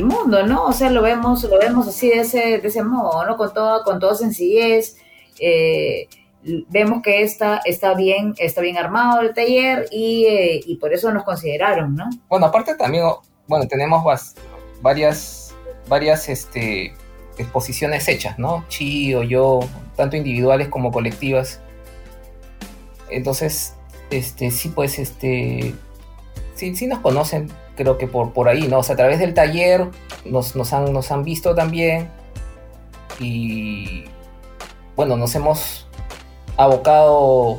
mundo, 0.05 0.47
¿no? 0.47 0.67
O 0.67 0.73
sea, 0.73 0.91
lo 0.91 1.03
vemos, 1.03 1.43
lo 1.45 1.59
vemos 1.59 1.89
así 1.89 2.09
de 2.09 2.21
ese, 2.21 2.59
de 2.59 2.69
ese 2.69 2.83
modo, 2.83 3.25
¿no? 3.27 3.37
Con 3.37 3.53
toda, 3.53 4.15
sencillez. 4.15 4.97
Eh, 5.39 6.09
vemos 6.69 7.03
que 7.03 7.23
está, 7.23 7.61
está, 7.65 7.95
bien, 7.95 8.35
está 8.39 8.61
bien 8.61 8.79
armado 8.79 9.21
el 9.21 9.35
taller 9.35 9.89
y, 9.91 10.27
eh, 10.27 10.61
y, 10.65 10.77
por 10.77 10.93
eso 10.93 11.13
nos 11.13 11.25
consideraron, 11.25 11.95
¿no? 11.95 12.09
Bueno, 12.29 12.47
aparte 12.47 12.75
también, 12.75 13.05
bueno, 13.47 13.67
tenemos 13.69 14.03
varias, 14.81 15.55
varias 15.89 16.29
este, 16.29 16.95
exposiciones 17.39 18.09
hechas, 18.09 18.39
¿no? 18.39 18.65
Chi 18.69 19.15
o 19.15 19.23
yo, 19.23 19.61
tanto 19.97 20.17
individuales 20.17 20.69
como 20.69 20.91
colectivas, 20.91 21.61
entonces, 23.09 23.75
este, 24.11 24.51
sí, 24.51 24.69
pues, 24.69 24.99
este, 24.99 25.75
sí, 26.55 26.75
sí 26.75 26.87
nos 26.87 27.01
conocen, 27.01 27.51
creo 27.77 27.99
que 27.99 28.07
por, 28.07 28.33
por 28.33 28.49
ahí, 28.49 28.67
¿no? 28.69 28.79
O 28.79 28.83
sea, 28.83 28.95
a 28.95 28.97
través 28.97 29.19
del 29.19 29.35
taller 29.35 29.89
nos, 30.25 30.57
nos, 30.57 30.73
han, 30.73 30.93
nos 30.93 31.11
han 31.11 31.25
visto 31.25 31.55
también 31.55 32.09
y, 33.21 34.05
bueno, 34.97 35.17
nos 35.17 35.35
hemos 35.35 35.87
abocado 36.57 37.59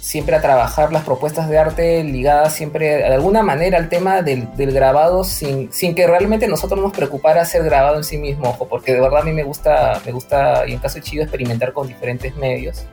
siempre 0.00 0.34
a 0.34 0.40
trabajar 0.40 0.92
las 0.92 1.04
propuestas 1.04 1.48
de 1.48 1.58
arte 1.58 2.02
ligadas 2.02 2.54
siempre 2.54 2.96
de 2.96 3.04
alguna 3.04 3.42
manera 3.42 3.78
al 3.78 3.88
tema 3.88 4.22
del, 4.22 4.48
grabado 4.56 5.24
sin, 5.24 5.72
sin, 5.72 5.94
que 5.94 6.06
realmente 6.06 6.48
nosotros 6.48 6.80
nos 6.80 6.92
preocupara 6.92 7.42
hacer 7.42 7.62
grabado 7.62 7.96
en 7.96 8.04
sí 8.04 8.16
mismo, 8.16 8.48
ojo, 8.48 8.66
porque 8.66 8.94
de 8.94 9.00
verdad 9.00 9.20
a 9.20 9.24
mí 9.24 9.32
me 9.32 9.42
gusta, 9.42 10.00
me 10.06 10.12
gusta, 10.12 10.66
y 10.66 10.72
en 10.72 10.78
caso 10.78 10.96
de 10.96 11.02
Chido, 11.02 11.22
experimentar 11.22 11.72
con 11.72 11.86
diferentes 11.86 12.34
medios 12.36 12.86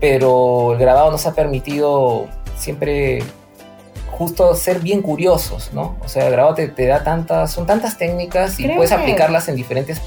pero 0.00 0.72
el 0.72 0.78
grabado 0.78 1.10
nos 1.10 1.26
ha 1.26 1.34
permitido 1.34 2.26
siempre 2.56 3.22
justo 4.10 4.54
ser 4.54 4.80
bien 4.80 5.02
curiosos, 5.02 5.70
¿no? 5.72 5.96
O 6.04 6.08
sea, 6.08 6.26
el 6.26 6.32
grabado 6.32 6.54
te, 6.54 6.86
da 6.86 7.04
tantas, 7.04 7.52
son 7.52 7.66
tantas 7.66 7.98
técnicas 7.98 8.58
y 8.60 8.68
puedes 8.68 8.92
aplicarlas 8.92 9.48
en 9.48 9.56
diferentes 9.56 10.00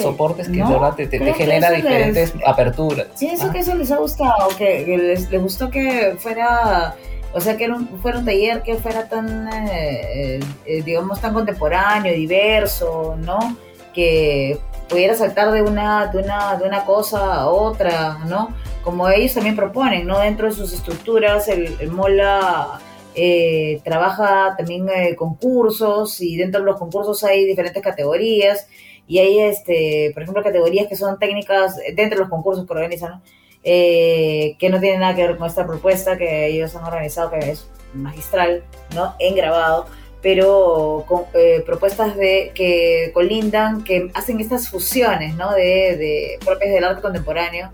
soportes 0.00 0.48
que 0.48 0.58
verdad 0.58 0.94
te, 0.94 1.34
genera 1.34 1.70
diferentes 1.70 2.34
aperturas. 2.44 3.08
Sí, 3.14 3.28
eso 3.28 3.50
que 3.50 3.58
eso 3.60 3.74
les 3.74 3.90
ha 3.90 3.96
gustado, 3.96 4.48
que, 4.56 4.96
les, 4.96 5.30
gustó 5.40 5.70
que 5.70 6.16
fuera, 6.18 6.94
o 7.32 7.40
sea, 7.40 7.56
que 7.56 7.68
fuera 8.00 8.18
un 8.18 8.24
taller 8.24 8.62
que 8.62 8.76
fuera 8.76 9.08
tan, 9.08 9.48
eh, 9.52 10.40
eh, 10.66 10.82
digamos, 10.82 11.20
tan 11.20 11.34
contemporáneo, 11.34 12.12
diverso, 12.14 13.16
¿no? 13.18 13.56
Que 13.94 14.58
pudiera 14.88 15.14
saltar 15.14 15.50
de 15.52 15.62
una, 15.62 16.06
de 16.06 16.18
una, 16.18 16.56
de 16.56 16.66
una 16.66 16.84
cosa 16.84 17.34
a 17.34 17.48
otra, 17.48 18.18
¿no? 18.26 18.54
Como 18.82 19.08
ellos 19.08 19.34
también 19.34 19.56
proponen, 19.56 20.06
¿no? 20.06 20.20
Dentro 20.20 20.46
de 20.46 20.52
sus 20.52 20.72
estructuras, 20.72 21.48
el, 21.48 21.90
MOLA 21.90 22.78
eh, 23.14 23.80
trabaja 23.84 24.54
también 24.56 24.88
eh, 24.88 25.16
concursos 25.16 26.20
y 26.20 26.36
dentro 26.36 26.60
de 26.60 26.66
los 26.66 26.78
concursos 26.78 27.24
hay 27.24 27.44
diferentes 27.46 27.82
categorías 27.82 28.68
y 29.06 29.18
hay, 29.18 29.40
este, 29.40 30.10
por 30.14 30.22
ejemplo, 30.22 30.42
categorías 30.42 30.86
que 30.88 30.96
son 30.96 31.18
técnicas 31.18 31.76
dentro 31.94 32.16
de 32.16 32.22
los 32.22 32.28
concursos 32.28 32.66
que 32.66 32.72
organizan, 32.72 33.22
eh, 33.62 34.56
que 34.58 34.70
no 34.70 34.80
tienen 34.80 35.00
nada 35.00 35.14
que 35.14 35.26
ver 35.26 35.36
con 35.36 35.46
esta 35.46 35.66
propuesta 35.66 36.16
que 36.16 36.46
ellos 36.46 36.74
han 36.74 36.84
organizado, 36.84 37.30
que 37.30 37.38
es 37.50 37.68
magistral, 37.94 38.64
¿no? 38.94 39.14
En 39.18 39.34
grabado 39.34 39.86
pero 40.22 41.04
con 41.06 41.22
eh, 41.34 41.62
propuestas 41.64 42.16
de 42.16 42.50
que 42.52 43.12
colindan, 43.14 43.84
que 43.84 44.10
hacen 44.12 44.40
estas 44.40 44.68
fusiones, 44.68 45.36
¿no? 45.36 45.52
De, 45.52 45.96
de 45.96 46.38
propias 46.44 46.72
del 46.72 46.82
arte 46.82 47.00
contemporáneo, 47.00 47.70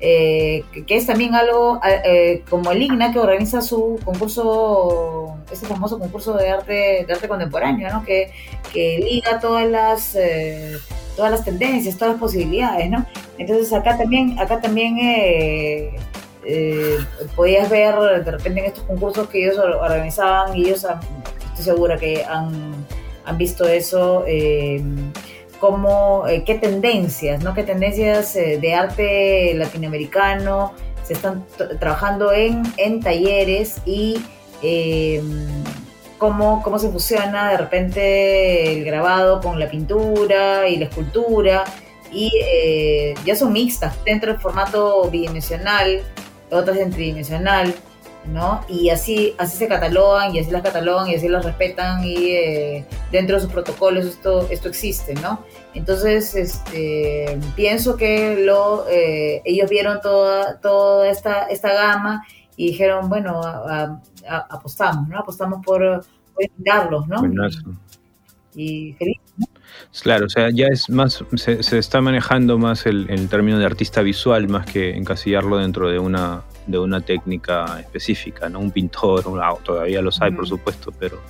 eh, 0.00 0.64
que, 0.86 0.96
es 0.96 1.06
también 1.06 1.34
algo 1.34 1.80
eh, 1.84 2.42
como 2.48 2.72
el 2.72 2.82
IGNA 2.82 3.12
que 3.12 3.18
organiza 3.18 3.60
su 3.60 3.98
concurso, 4.04 5.36
ese 5.50 5.66
famoso 5.66 5.98
concurso 5.98 6.34
de 6.34 6.48
arte, 6.48 7.04
de 7.06 7.12
arte 7.12 7.28
contemporáneo, 7.28 7.90
¿no? 7.92 8.04
Que, 8.04 8.32
que 8.72 8.98
liga 8.98 9.40
todas 9.40 9.68
las 9.68 10.16
todas 11.16 11.32
las 11.32 11.44
tendencias, 11.44 11.96
todas 11.96 12.14
las 12.14 12.20
posibilidades, 12.20 12.88
¿no? 12.88 13.04
Entonces 13.36 13.72
acá 13.72 13.98
también, 13.98 14.38
acá 14.38 14.60
también 14.60 14.96
podías 17.36 17.68
ver 17.68 17.94
de 18.24 18.30
repente 18.30 18.60
en 18.60 18.66
estos 18.66 18.84
concursos 18.84 19.28
que 19.28 19.44
ellos 19.44 19.58
organizaban 19.58 20.56
y 20.56 20.62
ellos 20.62 20.86
segura 21.60 21.98
que 21.98 22.24
han, 22.24 22.86
visto 23.36 23.68
eso. 23.68 24.24
Eh, 25.60 25.66
como, 25.70 26.26
eh, 26.26 26.42
qué 26.44 26.54
tendencias, 26.54 27.42
¿no? 27.42 27.54
Qué 27.54 27.62
tendencias 27.62 28.34
eh, 28.36 28.58
de 28.60 28.74
arte 28.74 29.54
latinoamericano 29.54 30.72
se 31.04 31.14
están 31.14 31.44
trabajando 31.78 32.32
en, 32.32 32.62
en 32.76 33.00
talleres 33.00 33.80
y 33.84 34.20
cómo, 36.18 36.62
cómo 36.62 36.78
se 36.78 36.88
fusiona 36.90 37.50
de 37.50 37.56
repente 37.56 38.72
el 38.72 38.84
grabado 38.84 39.40
con 39.40 39.58
la 39.58 39.68
pintura 39.68 40.68
y 40.68 40.76
la 40.76 40.84
escultura 40.84 41.64
y 42.12 42.30
ya 43.24 43.34
son 43.34 43.52
mixtas 43.52 43.96
dentro 44.04 44.30
del 44.30 44.40
formato 44.40 45.10
bidimensional, 45.10 46.02
otras 46.50 46.76
en 46.76 46.90
tridimensional. 46.90 47.74
¿No? 48.26 48.60
Y 48.68 48.90
así, 48.90 49.34
así 49.38 49.56
se 49.56 49.68
catalogan 49.68 50.34
y 50.34 50.40
así 50.40 50.50
las 50.50 50.62
catalogan 50.62 51.08
y 51.08 51.14
así 51.14 51.28
las 51.28 51.44
respetan 51.44 52.04
y 52.04 52.32
eh, 52.32 52.86
dentro 53.10 53.36
de 53.36 53.42
sus 53.42 53.52
protocolos 53.52 54.04
esto, 54.04 54.46
esto 54.50 54.68
existe, 54.68 55.14
¿no? 55.14 55.44
Entonces, 55.74 56.34
este, 56.34 57.38
pienso 57.56 57.96
que 57.96 58.44
lo, 58.44 58.86
eh, 58.88 59.42
ellos 59.44 59.70
vieron 59.70 60.00
toda, 60.00 60.58
toda 60.60 61.08
esta, 61.08 61.44
esta 61.44 61.72
gama 61.72 62.24
y 62.56 62.68
dijeron, 62.68 63.08
bueno, 63.08 63.40
apostamos, 64.50 65.08
¿no? 65.08 65.18
Apostamos 65.18 65.64
por, 65.64 66.04
por 66.34 67.08
¿no? 67.08 67.48
Y, 68.54 68.92
feliz, 68.94 69.18
Claro, 70.02 70.26
o 70.26 70.28
sea, 70.28 70.50
ya 70.50 70.66
es 70.66 70.88
más, 70.88 71.24
se, 71.34 71.62
se 71.62 71.78
está 71.78 72.00
manejando 72.00 72.58
más 72.58 72.86
el, 72.86 73.06
el, 73.10 73.28
término 73.28 73.58
de 73.58 73.64
artista 73.64 74.02
visual 74.02 74.48
más 74.48 74.66
que 74.66 74.96
encasillarlo 74.96 75.58
dentro 75.58 75.88
de 75.88 75.98
una, 75.98 76.42
de 76.70 76.78
una 76.78 77.00
técnica 77.00 77.80
específica, 77.80 78.48
¿no? 78.48 78.60
Un 78.60 78.70
pintor, 78.70 79.24
todavía 79.64 80.02
los 80.02 80.20
hay, 80.20 80.30
por 80.32 80.46
supuesto, 80.46 80.92
pero 80.98 81.20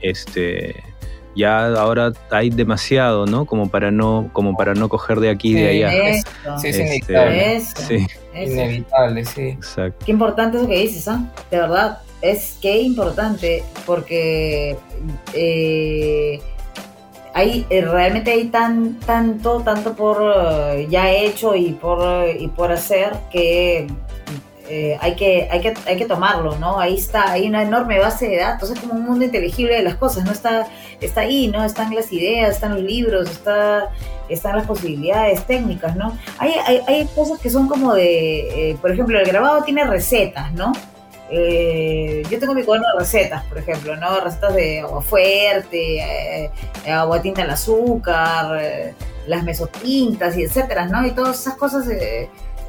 este 0.00 0.82
ya 1.36 1.74
ahora 1.74 2.12
hay 2.30 2.50
demasiado, 2.50 3.26
¿no? 3.26 3.44
Como 3.44 3.70
para 3.70 3.90
no, 3.90 4.30
como 4.32 4.56
para 4.56 4.74
no 4.74 4.88
coger 4.88 5.20
de 5.20 5.30
aquí 5.30 5.50
y 5.50 5.54
de 5.54 5.68
allá. 5.68 5.90
Sí, 6.58 6.68
es 6.68 6.76
este, 6.76 6.82
inevitable. 6.82 7.60
Sí. 7.60 8.06
Inevitable, 8.34 9.24
sí. 9.24 9.42
Exacto. 9.42 10.04
Qué 10.04 10.12
importante 10.12 10.58
eso 10.58 10.68
que 10.68 10.78
dices, 10.78 11.08
¿ah? 11.08 11.32
De 11.50 11.58
verdad, 11.58 11.98
es 12.20 12.58
que 12.60 12.78
importante 12.78 13.62
porque 13.86 14.76
eh, 15.32 16.40
hay, 17.32 17.66
eh, 17.70 17.82
realmente 17.82 18.32
hay 18.32 18.46
tan, 18.46 18.98
tanto, 19.00 19.60
tanto 19.60 19.94
por 19.94 20.18
eh, 20.20 20.86
ya 20.90 21.10
hecho 21.10 21.54
y 21.54 21.72
por, 21.72 22.28
y 22.28 22.48
por 22.48 22.72
hacer 22.72 23.12
que 23.30 23.86
eh, 24.72 24.96
hay, 25.00 25.16
que, 25.16 25.48
hay, 25.50 25.60
que, 25.60 25.74
hay 25.84 25.96
que 25.96 26.06
tomarlo, 26.06 26.56
¿no? 26.56 26.78
Ahí 26.78 26.94
está, 26.94 27.32
hay 27.32 27.48
una 27.48 27.62
enorme 27.62 27.98
base 27.98 28.28
de 28.28 28.36
datos, 28.36 28.70
es 28.70 28.78
como 28.78 28.94
un 28.94 29.04
mundo 29.04 29.24
inteligible 29.24 29.74
de 29.74 29.82
las 29.82 29.96
cosas, 29.96 30.24
¿no? 30.24 30.30
Está, 30.30 30.68
está 31.00 31.22
ahí, 31.22 31.48
¿no? 31.48 31.64
Están 31.64 31.92
las 31.92 32.12
ideas, 32.12 32.54
están 32.54 32.74
los 32.74 32.82
libros, 32.84 33.28
está, 33.28 33.90
están 34.28 34.54
las 34.54 34.68
posibilidades 34.68 35.44
técnicas, 35.44 35.96
¿no? 35.96 36.16
Hay, 36.38 36.52
hay, 36.64 36.82
hay 36.86 37.06
cosas 37.16 37.40
que 37.40 37.50
son 37.50 37.66
como 37.66 37.94
de, 37.94 38.70
eh, 38.70 38.76
por 38.80 38.92
ejemplo, 38.92 39.18
el 39.18 39.26
grabado 39.26 39.64
tiene 39.64 39.82
recetas, 39.82 40.52
¿no? 40.52 40.72
Eh, 41.32 42.22
yo 42.30 42.38
tengo 42.38 42.54
mi 42.54 42.62
cuaderno 42.62 42.86
de 42.92 43.00
recetas, 43.00 43.42
por 43.46 43.58
ejemplo, 43.58 43.96
¿no? 43.96 44.20
Recetas 44.20 44.54
de 44.54 44.80
agua 44.82 45.02
fuerte, 45.02 46.48
agua 46.88 47.20
tinta 47.20 47.42
al 47.42 47.50
azúcar, 47.50 48.56
las 49.26 49.42
mesotintas 49.42 50.36
y 50.38 50.44
etcétera, 50.44 50.86
¿no? 50.86 51.04
Y 51.04 51.10
todas 51.10 51.40
esas 51.40 51.54
cosas 51.54 51.88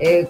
eh, 0.04 0.28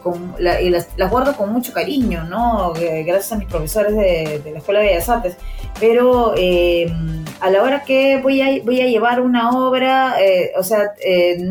y 0.61 0.69
las, 0.69 0.89
guardo 1.09 1.33
con 1.37 1.53
mucho 1.53 1.71
cariño, 1.71 2.25
¿no? 2.25 2.73
Gracias 2.73 3.31
a 3.31 3.37
mis 3.37 3.47
profesores 3.47 3.95
de, 3.95 4.41
la 4.51 4.57
Escuela 4.57 4.81
de 4.81 4.87
Bellas 4.87 5.07
Artes. 5.07 5.37
Pero 5.79 6.33
eh, 6.35 6.93
a 7.39 7.49
la 7.49 7.63
hora 7.63 7.83
que 7.85 8.19
voy 8.21 8.41
a, 8.41 8.61
voy 8.65 8.81
a 8.81 8.87
llevar 8.87 9.21
una 9.21 9.51
obra, 9.51 10.21
eh, 10.21 10.51
o 10.57 10.63
sea, 10.63 10.91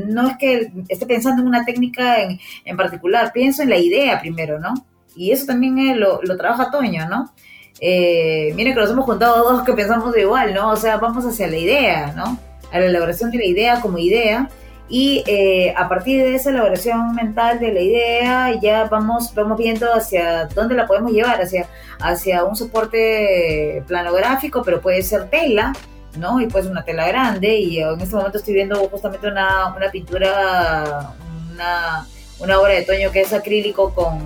no 0.04 0.28
es 0.28 0.36
que 0.36 0.70
esté 0.88 1.06
pensando 1.06 1.40
en 1.40 1.48
una 1.48 1.64
técnica 1.64 2.20
en, 2.20 2.38
en, 2.66 2.76
particular, 2.76 3.32
pienso 3.32 3.62
en 3.62 3.70
la 3.70 3.78
idea 3.78 4.20
primero, 4.20 4.58
¿no? 4.58 4.74
Y 5.16 5.30
eso 5.30 5.46
también 5.46 5.98
lo, 5.98 6.20
lo, 6.22 6.36
trabaja 6.36 6.70
Toño, 6.70 7.08
¿no? 7.08 7.32
miren 7.80 8.74
que 8.74 8.80
nos 8.80 8.90
hemos 8.90 9.06
juntado 9.06 9.50
dos 9.50 9.62
que 9.62 9.72
pensamos 9.72 10.14
igual, 10.18 10.52
¿no? 10.52 10.72
O 10.72 10.76
sea, 10.76 10.98
vamos 10.98 11.24
hacia 11.24 11.46
la 11.46 11.56
idea, 11.56 12.12
¿no? 12.14 12.38
A 12.70 12.78
la 12.78 12.84
elaboración 12.84 13.30
de 13.30 13.38
la 13.38 13.46
idea 13.46 13.80
como 13.80 13.96
idea 13.96 14.50
y 14.90 15.22
eh, 15.28 15.72
a 15.76 15.88
partir 15.88 16.20
de 16.20 16.34
esa 16.34 16.50
elaboración 16.50 17.14
mental 17.14 17.60
de 17.60 17.72
la 17.72 17.80
idea 17.80 18.60
ya 18.60 18.84
vamos, 18.86 19.32
vamos 19.34 19.56
viendo 19.56 19.86
hacia 19.94 20.46
dónde 20.46 20.74
la 20.74 20.88
podemos 20.88 21.12
llevar, 21.12 21.40
hacia, 21.40 21.68
hacia 22.00 22.42
un 22.42 22.56
soporte 22.56 23.84
planográfico, 23.86 24.62
pero 24.64 24.80
puede 24.80 25.02
ser 25.02 25.30
tela, 25.30 25.72
¿no? 26.18 26.40
Y 26.40 26.48
puede 26.48 26.64
ser 26.64 26.72
una 26.72 26.84
tela 26.84 27.06
grande 27.06 27.54
y 27.54 27.78
en 27.78 28.00
este 28.00 28.16
momento 28.16 28.38
estoy 28.38 28.54
viendo 28.54 28.76
justamente 28.88 29.28
una, 29.28 29.72
una 29.76 29.90
pintura, 29.92 31.14
una, 31.52 32.04
una, 32.40 32.58
obra 32.58 32.72
de 32.74 32.82
Toño 32.82 33.12
que 33.12 33.20
es 33.20 33.32
acrílico 33.32 33.94
con, 33.94 34.18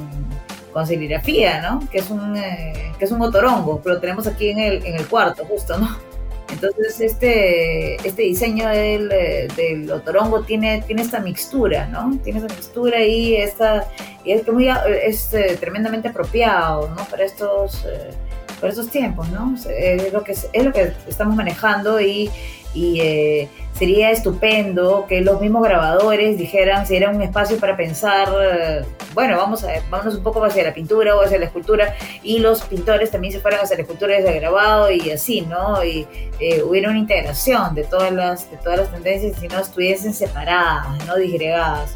con 0.72 0.86
serigrafía, 0.86 1.60
¿no? 1.60 1.86
Que 1.90 1.98
es 1.98 2.08
un, 2.08 2.38
eh, 2.38 2.94
que 2.98 3.04
es 3.04 3.10
un 3.12 3.20
otorongo, 3.20 3.82
pero 3.84 4.00
tenemos 4.00 4.26
aquí 4.26 4.48
en 4.48 4.60
el, 4.60 4.86
en 4.86 4.96
el 4.96 5.06
cuarto 5.08 5.44
justo, 5.44 5.76
¿no? 5.76 6.13
Entonces 6.54 7.00
este, 7.00 7.96
este 7.96 8.22
diseño 8.22 8.68
del, 8.68 9.10
eh, 9.10 9.48
del, 9.56 9.90
otorongo 9.90 10.42
tiene, 10.42 10.82
tiene 10.86 11.02
esta 11.02 11.18
mixtura, 11.18 11.86
¿no? 11.88 12.16
Tiene 12.22 12.38
esa 12.38 12.48
mixtura 12.48 13.02
y, 13.02 13.34
esta, 13.34 13.88
y 14.24 14.32
es, 14.32 14.46
muy, 14.48 14.68
es 14.68 15.34
eh, 15.34 15.56
tremendamente 15.58 16.08
apropiado, 16.08 16.88
¿no? 16.90 17.04
Para 17.06 17.24
estos, 17.24 17.84
eh, 17.86 18.10
para 18.64 18.72
estos 18.72 18.88
tiempos, 18.88 19.28
¿no? 19.28 19.54
Es 19.68 20.10
lo, 20.10 20.24
que, 20.24 20.32
es 20.32 20.64
lo 20.64 20.72
que 20.72 20.94
estamos 21.06 21.36
manejando 21.36 22.00
y, 22.00 22.30
eh, 22.74 23.46
sería 23.74 24.10
estupendo 24.10 25.04
que 25.06 25.20
los 25.20 25.38
mismos 25.38 25.64
grabadores 25.64 26.38
dijeran 26.38 26.86
si 26.86 26.96
era 26.96 27.10
un 27.10 27.20
espacio 27.20 27.58
para 27.58 27.76
pensar, 27.76 28.28
eh, 28.40 28.82
bueno, 29.12 29.36
vamos 29.36 29.64
a 29.64 29.68
un 30.08 30.22
poco 30.22 30.42
hacia 30.42 30.64
la 30.64 30.72
pintura 30.72 31.14
o 31.14 31.20
hacia 31.20 31.38
la 31.38 31.44
escultura 31.44 31.94
y 32.22 32.38
los 32.38 32.62
pintores 32.62 33.10
también 33.10 33.34
se 33.34 33.40
fueran 33.40 33.60
hacia 33.60 33.76
la 33.76 33.82
escultura 33.82 34.14
y 34.14 34.20
hacia 34.20 34.32
el 34.32 34.40
grabado 34.40 34.90
y 34.90 35.10
así, 35.10 35.42
¿no? 35.42 35.84
Y 35.84 36.08
eh, 36.40 36.62
hubiera 36.62 36.88
una 36.88 36.98
integración 36.98 37.74
de 37.74 37.84
todas 37.84 38.12
las 38.12 38.50
de 38.50 38.56
todas 38.56 38.78
las 38.78 38.90
tendencias 38.90 39.42
y 39.42 39.48
no 39.48 39.58
estuviesen 39.58 40.14
separadas, 40.14 41.06
no 41.06 41.16
disgregadas. 41.16 41.94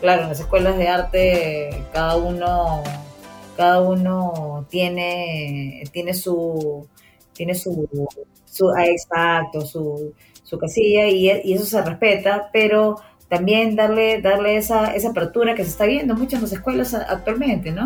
Claro, 0.00 0.22
en 0.22 0.28
las 0.28 0.38
escuelas 0.38 0.78
de 0.78 0.86
arte 0.86 1.84
cada 1.92 2.14
uno 2.14 2.84
cada 3.58 3.82
uno 3.82 4.66
tiene 4.70 5.82
tiene 5.92 6.14
su 6.14 6.86
tiene 7.34 7.54
su 7.54 7.88
su, 8.58 8.70
ah, 8.70 8.86
exacto, 8.86 9.60
su, 9.60 10.12
su 10.42 10.58
casilla 10.58 11.06
y, 11.06 11.28
eso 11.28 11.64
se 11.64 11.82
respeta, 11.82 12.50
pero 12.52 12.96
también 13.28 13.76
darle, 13.76 14.20
darle 14.20 14.56
esa, 14.56 14.94
esa 14.94 15.10
apertura 15.10 15.54
que 15.54 15.62
se 15.64 15.70
está 15.70 15.86
viendo 15.86 16.14
en 16.14 16.40
las 16.40 16.52
escuelas 16.52 16.94
actualmente, 16.94 17.70
¿no? 17.70 17.84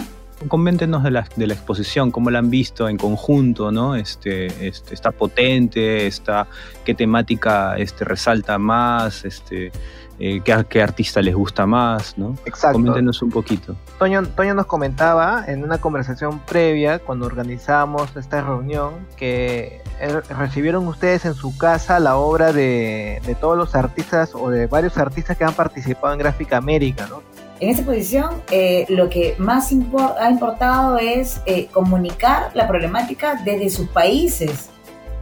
Coméntenos 0.48 1.04
de 1.04 1.10
la, 1.12 1.28
de 1.36 1.46
la 1.46 1.54
exposición, 1.54 2.10
cómo 2.10 2.30
la 2.30 2.40
han 2.40 2.50
visto 2.50 2.88
en 2.88 2.96
conjunto, 2.96 3.70
¿no? 3.70 3.94
Este, 3.94 4.46
este, 4.66 4.94
está 4.94 5.12
potente, 5.12 6.06
está, 6.06 6.48
qué 6.84 6.94
temática 6.94 7.76
este, 7.76 8.04
resalta 8.04 8.58
más, 8.58 9.24
este, 9.24 9.70
eh, 10.18 10.40
qué, 10.44 10.82
artista 10.82 11.20
les 11.20 11.34
gusta 11.34 11.66
más, 11.66 12.16
¿no? 12.16 12.36
Exacto. 12.44 12.78
Coméntenos 12.78 13.22
un 13.22 13.30
poquito. 13.30 13.74
Toño, 13.98 14.24
Toño 14.26 14.54
nos 14.54 14.66
comentaba 14.66 15.44
en 15.46 15.64
una 15.64 15.78
conversación 15.78 16.40
previa, 16.40 16.98
cuando 16.98 17.26
organizamos 17.26 18.14
esta 18.16 18.42
reunión, 18.42 19.06
que 19.16 19.80
eh, 20.00 20.20
recibieron 20.36 20.86
ustedes 20.86 21.24
en 21.24 21.34
su 21.34 21.56
casa 21.56 22.00
la 22.00 22.16
obra 22.16 22.52
de, 22.52 23.20
de 23.26 23.34
todos 23.34 23.56
los 23.56 23.74
artistas 23.74 24.34
o 24.34 24.50
de 24.50 24.66
varios 24.66 24.98
artistas 24.98 25.36
que 25.36 25.44
han 25.44 25.54
participado 25.54 26.12
en 26.12 26.18
Gráfica 26.18 26.56
América, 26.56 27.06
¿no? 27.08 27.22
En 27.62 27.68
esta 27.68 27.84
posición, 27.84 28.42
eh, 28.50 28.86
lo 28.88 29.08
que 29.08 29.36
más 29.38 29.70
ha 29.70 30.30
importado 30.30 30.98
es 30.98 31.40
eh, 31.46 31.68
comunicar 31.68 32.50
la 32.54 32.66
problemática 32.66 33.40
desde 33.44 33.70
sus 33.70 33.86
países, 33.86 34.68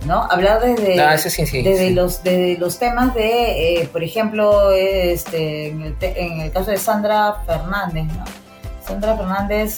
¿no? 0.07 0.27
Hablar 0.31 0.61
desde, 0.61 1.01
ah, 1.01 1.17
desde, 1.17 1.91
Los, 1.91 2.23
los 2.59 2.79
temas 2.79 3.15
de, 3.15 3.89
por 3.93 4.03
ejemplo, 4.03 4.73
este, 4.73 5.69
en, 5.69 5.83
el 5.83 5.97
en 6.01 6.41
el 6.41 6.53
caso 6.53 6.71
de 6.71 6.77
Sandra 6.77 7.43
Fernández, 7.47 8.07
¿no? 8.07 8.25
Sandra 8.87 9.17
Fernández, 9.17 9.77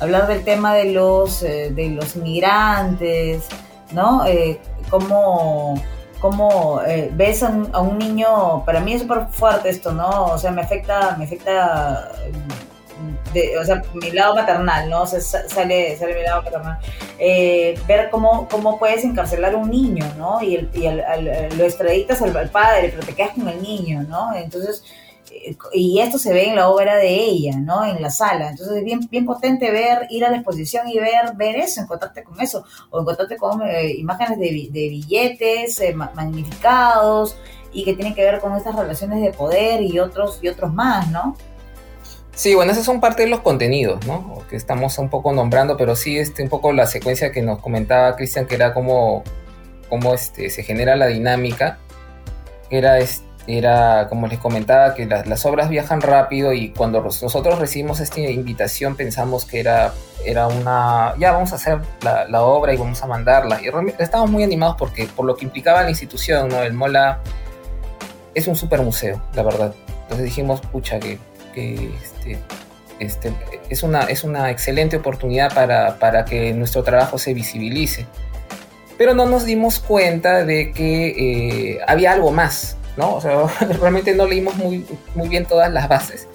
hablar 0.00 0.26
del 0.26 0.42
tema 0.44 0.74
de 0.74 0.92
los, 0.92 1.40
de 1.40 1.90
los 1.94 2.16
migrantes, 2.16 3.48
¿no? 3.92 4.24
Eh, 4.26 4.60
cómo, 4.90 5.80
cómo 6.20 6.80
eh, 6.86 7.10
ves 7.12 7.42
a 7.42 7.48
un, 7.80 7.98
niño, 7.98 8.64
para 8.64 8.80
mí 8.80 8.94
es 8.94 9.02
súper 9.02 9.26
fuerte 9.30 9.68
esto, 9.68 9.92
¿no? 9.92 10.26
O 10.26 10.38
sea, 10.38 10.50
me 10.50 10.62
afecta, 10.62 11.16
me 11.18 11.24
afecta, 11.24 12.12
o 13.60 13.64
sea, 13.64 13.82
mi 13.94 14.10
lado 14.10 14.34
maternal, 14.34 14.88
¿no? 14.88 15.02
O 15.02 15.06
sea, 15.06 15.20
sale, 15.20 15.96
sale 15.96 16.14
mi 16.14 16.22
lado 16.22 16.42
maternal. 16.42 16.78
Eh, 17.18 17.78
ver 17.86 18.08
cómo, 18.10 18.48
cómo 18.48 18.78
puedes 18.78 19.04
encarcelar 19.04 19.54
a 19.54 19.56
un 19.56 19.70
niño, 19.70 20.04
¿no? 20.16 20.42
Y, 20.42 20.56
el, 20.56 20.70
y 20.74 21.56
lo 21.56 21.64
extraditas 21.64 22.22
al, 22.22 22.36
al, 22.36 22.50
padre, 22.50 22.90
pero 22.94 23.06
te 23.06 23.14
quedas 23.14 23.32
con 23.32 23.48
el 23.48 23.62
niño, 23.62 24.02
¿no? 24.02 24.34
Entonces 24.34 24.82
y 25.72 26.00
esto 26.00 26.18
se 26.18 26.32
ve 26.32 26.48
en 26.48 26.56
la 26.56 26.68
obra 26.68 26.96
de 26.96 27.08
ella, 27.08 27.56
¿no? 27.58 27.84
En 27.84 28.00
la 28.02 28.10
sala. 28.10 28.50
Entonces 28.50 28.78
es 28.78 28.84
bien, 28.84 29.00
bien 29.10 29.26
potente 29.26 29.70
ver, 29.70 30.06
ir 30.10 30.24
a 30.24 30.30
la 30.30 30.36
exposición 30.36 30.88
y 30.88 30.98
ver, 30.98 31.34
ver 31.34 31.56
eso, 31.56 31.80
encontrarte 31.80 32.22
con 32.24 32.40
eso, 32.40 32.64
o 32.90 33.00
encontrarte 33.00 33.36
con 33.36 33.62
eh, 33.62 33.92
imágenes 33.92 34.38
de, 34.38 34.50
billetes 34.72 35.80
eh, 35.80 35.94
magnificados 35.94 37.36
y 37.72 37.84
que 37.84 37.94
tienen 37.94 38.14
que 38.14 38.22
ver 38.22 38.40
con 38.40 38.54
estas 38.54 38.74
relaciones 38.74 39.20
de 39.22 39.32
poder 39.32 39.82
y 39.82 39.98
otros, 39.98 40.38
y 40.42 40.48
otros 40.48 40.72
más, 40.72 41.10
¿no? 41.10 41.36
Sí, 42.36 42.54
bueno, 42.54 42.72
esos 42.72 42.84
son 42.84 43.00
parte 43.00 43.22
de 43.22 43.30
los 43.30 43.40
contenidos, 43.40 44.06
¿no? 44.06 44.42
Que 44.50 44.56
estamos 44.56 44.98
un 44.98 45.08
poco 45.08 45.32
nombrando, 45.32 45.78
pero 45.78 45.96
sí, 45.96 46.18
este, 46.18 46.42
un 46.42 46.50
poco 46.50 46.70
la 46.70 46.86
secuencia 46.86 47.32
que 47.32 47.40
nos 47.40 47.60
comentaba 47.60 48.14
Cristian, 48.14 48.46
que 48.46 48.54
era 48.54 48.74
como, 48.74 49.24
como 49.88 50.12
este, 50.12 50.50
se 50.50 50.62
genera 50.62 50.96
la 50.96 51.06
dinámica, 51.06 51.78
era 52.68 52.98
era, 53.46 54.08
como 54.08 54.26
les 54.26 54.38
comentaba, 54.38 54.94
que 54.94 55.06
las 55.06 55.46
obras 55.46 55.70
viajan 55.70 56.02
rápido 56.02 56.52
y 56.52 56.70
cuando 56.70 57.00
nosotros 57.00 57.58
recibimos 57.58 58.00
esta 58.00 58.20
invitación 58.20 58.96
pensamos 58.96 59.44
que 59.44 59.60
era, 59.60 59.94
era 60.24 60.48
una, 60.48 61.14
ya 61.18 61.32
vamos 61.32 61.52
a 61.52 61.54
hacer 61.54 61.78
la, 62.02 62.42
obra 62.42 62.74
y 62.74 62.76
vamos 62.76 63.02
a 63.02 63.06
mandarla. 63.06 63.60
Y 63.62 63.68
estábamos 64.02 64.30
muy 64.30 64.42
animados 64.42 64.76
porque 64.76 65.06
por 65.06 65.24
lo 65.24 65.36
que 65.36 65.44
implicaba 65.44 65.82
la 65.82 65.90
institución, 65.90 66.48
¿no? 66.48 66.62
El 66.62 66.72
Mola 66.72 67.20
es 68.34 68.46
un 68.48 68.56
super 68.56 68.82
museo, 68.82 69.22
la 69.34 69.42
verdad. 69.42 69.74
Entonces 70.02 70.24
dijimos, 70.24 70.60
pucha, 70.60 70.98
que, 70.98 71.18
este, 71.56 72.38
este, 72.98 73.32
es, 73.68 73.82
una, 73.82 74.04
es 74.04 74.24
una 74.24 74.50
excelente 74.50 74.96
oportunidad 74.96 75.54
para, 75.54 75.98
para 75.98 76.24
que 76.24 76.52
nuestro 76.52 76.82
trabajo 76.82 77.18
se 77.18 77.34
visibilice. 77.34 78.06
Pero 78.98 79.14
no 79.14 79.26
nos 79.26 79.44
dimos 79.44 79.78
cuenta 79.78 80.44
de 80.44 80.72
que 80.72 81.08
eh, 81.08 81.78
había 81.86 82.12
algo 82.12 82.30
más, 82.30 82.76
¿no? 82.96 83.14
O 83.14 83.20
sea, 83.20 83.46
realmente 83.80 84.14
no 84.14 84.26
leímos 84.26 84.56
muy, 84.56 84.86
muy 85.14 85.28
bien 85.28 85.44
todas 85.44 85.70
las 85.72 85.88
bases. 85.88 86.28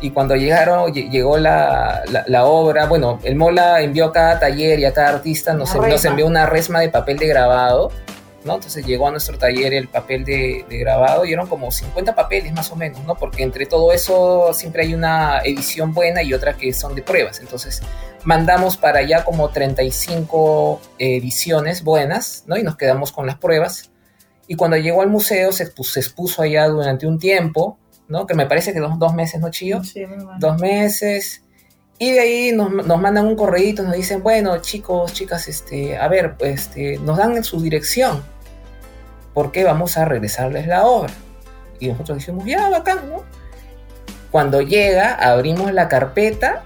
Y 0.00 0.10
cuando 0.10 0.36
llegaron, 0.36 0.92
llegó 0.92 1.38
la, 1.38 2.02
la, 2.26 2.44
obra, 2.44 2.84
bueno, 2.84 3.20
el 3.22 3.36
Mola 3.36 3.80
envió 3.80 4.06
a 4.06 4.12
cada 4.12 4.38
taller 4.38 4.78
y 4.78 4.84
a 4.84 4.92
cada 4.92 5.08
artista, 5.08 5.54
nos, 5.54 5.74
nos 5.74 6.04
envió 6.04 6.26
una 6.26 6.44
resma 6.44 6.80
de 6.80 6.90
papel 6.90 7.16
de 7.16 7.26
grabado 7.26 7.90
¿no? 8.44 8.54
Entonces 8.54 8.84
llegó 8.86 9.08
a 9.08 9.10
nuestro 9.10 9.38
taller 9.38 9.72
el 9.72 9.88
papel 9.88 10.24
de, 10.24 10.64
grabado 10.68 11.24
y 11.24 11.32
eran 11.32 11.46
como 11.46 11.70
50 11.70 12.14
papeles 12.14 12.52
más 12.52 12.70
o 12.70 12.76
menos, 12.76 13.02
¿no? 13.04 13.14
Porque 13.14 13.42
entre 13.42 13.66
todo 13.66 13.92
eso 13.92 14.52
siempre 14.52 14.82
hay 14.82 14.94
una 14.94 15.40
edición 15.40 15.94
buena 15.94 16.22
y 16.22 16.34
otra 16.34 16.56
que 16.56 16.72
son 16.72 16.94
de 16.94 17.02
pruebas. 17.02 17.40
Entonces 17.40 17.82
mandamos 18.24 18.76
para 18.76 19.00
allá 19.00 19.24
como 19.24 19.48
35 19.48 20.80
ediciones 20.98 21.82
buenas, 21.82 22.44
¿no? 22.46 22.56
Y 22.56 22.62
nos 22.62 22.76
quedamos 22.76 23.12
con 23.12 23.26
las 23.26 23.38
pruebas. 23.38 23.90
Y 24.46 24.56
cuando 24.56 24.76
llegó 24.76 25.02
al 25.02 25.08
museo 25.08 25.52
se, 25.52 25.66
se 25.66 26.00
expuso 26.00 26.42
allá 26.42 26.68
durante 26.68 27.06
un 27.06 27.18
tiempo, 27.18 27.78
¿no? 28.08 28.26
Que 28.26 28.34
me 28.34 28.46
parece 28.46 28.72
que 28.72 28.80
dos, 28.80 28.98
dos 28.98 29.14
meses, 29.14 29.40
¿no, 29.40 29.50
Chío? 29.50 29.82
Sí, 29.82 30.04
muy 30.06 30.22
bueno. 30.22 30.38
Dos 30.38 30.60
meses. 30.60 31.44
Y 31.98 32.10
de 32.10 32.20
ahí 32.20 32.52
nos, 32.52 32.72
nos 32.72 33.00
mandan 33.00 33.26
un 33.26 33.36
correíto, 33.36 33.82
nos 33.82 33.94
dicen, 33.94 34.22
bueno, 34.22 34.58
chicos, 34.58 35.12
chicas, 35.12 35.46
este, 35.46 35.96
a 35.96 36.08
ver, 36.08 36.36
pues, 36.36 36.62
este, 36.62 36.98
nos 36.98 37.18
dan 37.18 37.42
su 37.44 37.60
dirección, 37.62 38.22
porque 39.34 39.64
vamos 39.64 39.98
a 39.98 40.04
regresarles 40.04 40.66
la 40.66 40.86
obra. 40.86 41.12
Y 41.80 41.88
nosotros 41.88 42.18
dijimos, 42.18 42.44
ya, 42.46 42.70
bacán, 42.70 43.10
¿no? 43.10 43.24
Cuando 44.30 44.62
llega, 44.62 45.14
abrimos 45.14 45.72
la 45.72 45.88
carpeta 45.88 46.64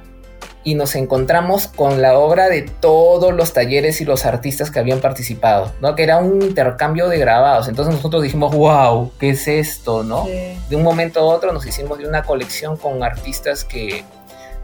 y 0.65 0.75
nos 0.75 0.95
encontramos 0.97 1.67
con 1.67 2.03
la 2.03 2.19
obra 2.19 2.49
de 2.49 2.63
todos 2.63 3.33
los 3.33 3.53
talleres 3.53 4.01
y 4.01 4.05
los 4.05 4.27
artistas 4.27 4.71
que 4.71 4.79
habían 4.79 5.01
participado, 5.01 5.73
¿no? 5.81 5.95
Que 5.95 6.03
era 6.03 6.19
un 6.19 6.43
intercambio 6.43 7.09
de 7.09 7.19
grabados. 7.19 7.69
Entonces 7.69 7.95
nosotros 7.95 8.23
dijimos, 8.23 8.55
wow, 8.55 9.11
¿qué 9.19 9.31
es 9.31 9.49
esto, 9.49 10.03
no? 10.03 10.27
Sí. 10.27 10.59
De 10.69 10.77
un 10.77 10.83
momento 10.83 11.21
a 11.21 11.25
otro 11.25 11.53
nos 11.53 11.67
hicimos 11.67 11.99
de 11.99 12.07
una 12.07 12.23
colección 12.23 12.77
con 12.77 13.03
artistas 13.03 13.65
que 13.65 14.05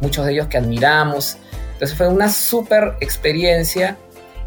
muchos 0.01 0.27
de 0.27 0.33
ellos 0.33 0.49
que 0.49 0.59
admiramos. 0.59 1.39
Entonces 1.73 1.97
fue 1.97 2.09
una 2.09 2.31
súper 2.31 2.97
experiencia. 3.01 3.97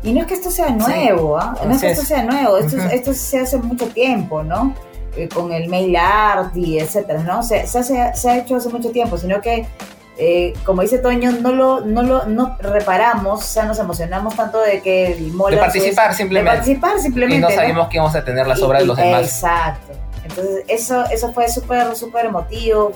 Y 0.03 0.13
no 0.13 0.21
es 0.21 0.27
que 0.27 0.35
esto 0.35 0.51
sea 0.51 0.69
nuevo, 0.69 1.37
¿ah? 1.37 1.55
no 1.65 1.73
es 1.73 1.81
que 1.81 1.89
esto 1.89 2.01
es. 2.03 2.07
sea 2.07 2.23
nuevo, 2.23 2.57
esto, 2.57 2.77
Ujú. 2.77 2.87
esto 2.91 3.13
se 3.13 3.39
hace 3.39 3.57
mucho 3.57 3.87
tiempo, 3.87 4.43
¿no? 4.43 4.73
Eh, 5.15 5.27
con 5.27 5.51
el 5.51 5.67
mail 5.69 5.95
art 5.95 6.55
y 6.55 6.77
etcétera, 6.79 7.23
¿no? 7.23 7.41
Se, 7.43 7.65
se, 7.67 7.79
hace- 7.79 8.11
se 8.13 8.29
ha 8.29 8.37
hecho 8.37 8.55
hace 8.55 8.69
mucho 8.69 8.91
tiempo, 8.91 9.17
sino 9.17 9.41
que, 9.41 9.65
eh, 10.19 10.53
como 10.63 10.83
dice 10.83 10.99
Toño, 10.99 11.31
no 11.31 11.51
lo, 11.51 11.81
no 11.81 12.03
lo 12.03 12.25
no 12.25 12.55
reparamos, 12.59 13.39
o 13.39 13.47
sea, 13.47 13.63
nos 13.65 13.79
emocionamos 13.79 14.35
tanto 14.35 14.59
de 14.61 14.81
que 14.81 15.13
el 15.13 15.31
Mola 15.33 15.55
De 15.55 15.61
participar 15.61 16.13
simplemente. 16.13 16.51
De 16.51 16.57
participar 16.57 16.99
simplemente. 16.99 17.37
Y 17.37 17.41
no 17.41 17.49
¿no? 17.49 17.55
sabíamos 17.55 17.87
que 17.87 17.97
íbamos 17.97 18.15
a 18.15 18.23
tener 18.23 18.45
las 18.47 18.61
obras 18.61 18.81
de 18.81 18.87
los 18.87 18.97
demás. 18.97 19.21
Exacto. 19.23 19.93
Entonces, 20.23 20.63
eso, 20.67 21.03
eso 21.09 21.33
fue 21.33 21.49
súper, 21.49 21.95
súper 21.95 22.25
emotivo, 22.27 22.91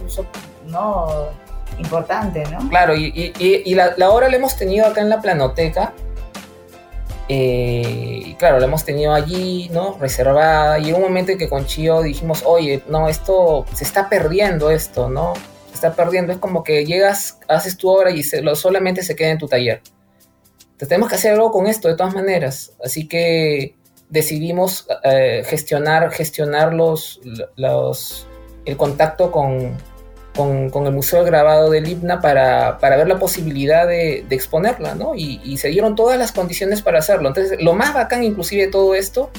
¿no? 0.67 1.07
Importante, 1.79 2.43
¿no? 2.51 2.69
Claro, 2.69 2.93
y, 2.95 3.05
y- 3.07 3.33
y- 3.43 3.63
y 3.65 3.73
la, 3.75 3.93
la 3.97 4.09
obra 4.11 4.29
la 4.29 4.35
hemos 4.35 4.55
tenido 4.57 4.85
acá 4.85 5.01
en 5.01 5.09
la 5.09 5.21
planoteca. 5.21 5.93
Eh, 7.33 8.35
claro, 8.37 8.59
la 8.59 8.65
hemos 8.65 8.83
tenido 8.83 9.13
allí, 9.13 9.69
¿no? 9.71 9.97
Reservada. 9.99 10.79
Y 10.79 10.91
un 10.91 11.01
momento 11.01 11.31
en 11.31 11.37
que 11.37 11.47
con 11.47 11.65
Chio 11.65 12.01
dijimos, 12.01 12.43
oye, 12.45 12.83
no, 12.89 13.07
esto 13.07 13.65
se 13.73 13.85
está 13.85 14.09
perdiendo 14.09 14.69
esto, 14.69 15.09
¿no? 15.09 15.33
Se 15.69 15.75
está 15.75 15.93
perdiendo. 15.93 16.33
Es 16.33 16.39
como 16.39 16.61
que 16.61 16.85
llegas, 16.85 17.39
haces 17.47 17.77
tu 17.77 17.89
obra 17.89 18.11
y 18.11 18.21
se- 18.23 18.43
solamente 18.55 19.01
se 19.01 19.15
queda 19.15 19.29
en 19.29 19.37
tu 19.37 19.47
taller. 19.47 19.81
Tenemos 20.77 21.07
que 21.07 21.15
hacer 21.15 21.31
algo 21.33 21.51
con 21.51 21.67
esto 21.67 21.87
de 21.87 21.95
todas 21.95 22.13
maneras. 22.13 22.73
Así 22.83 23.07
que 23.07 23.75
decidimos 24.09 24.87
eh, 25.05 25.43
gestionar, 25.45 26.11
gestionar 26.11 26.73
los, 26.73 27.21
los, 27.55 28.27
el 28.65 28.75
contacto 28.75 29.31
con, 29.31 29.77
con, 30.35 30.69
con 30.69 30.85
el 30.87 30.93
Museo 30.93 31.23
Grabado 31.23 31.69
del 31.69 31.87
IPNA 31.87 32.21
para, 32.21 32.77
para 32.79 32.95
ver 32.97 33.07
la 33.07 33.19
posibilidad 33.19 33.87
de, 33.87 34.25
de 34.27 34.35
exponerla, 34.35 34.95
¿no? 34.95 35.13
Y, 35.15 35.41
y 35.43 35.57
se 35.57 35.67
dieron 35.69 35.95
todas 35.95 36.17
las 36.17 36.31
condiciones 36.31 36.81
para 36.81 36.99
hacerlo. 36.99 37.27
Entonces, 37.27 37.61
lo 37.61 37.73
más 37.73 37.93
bacán 37.93 38.23
inclusive 38.23 38.65
de 38.67 38.71
todo 38.71 38.95
esto 38.95 39.29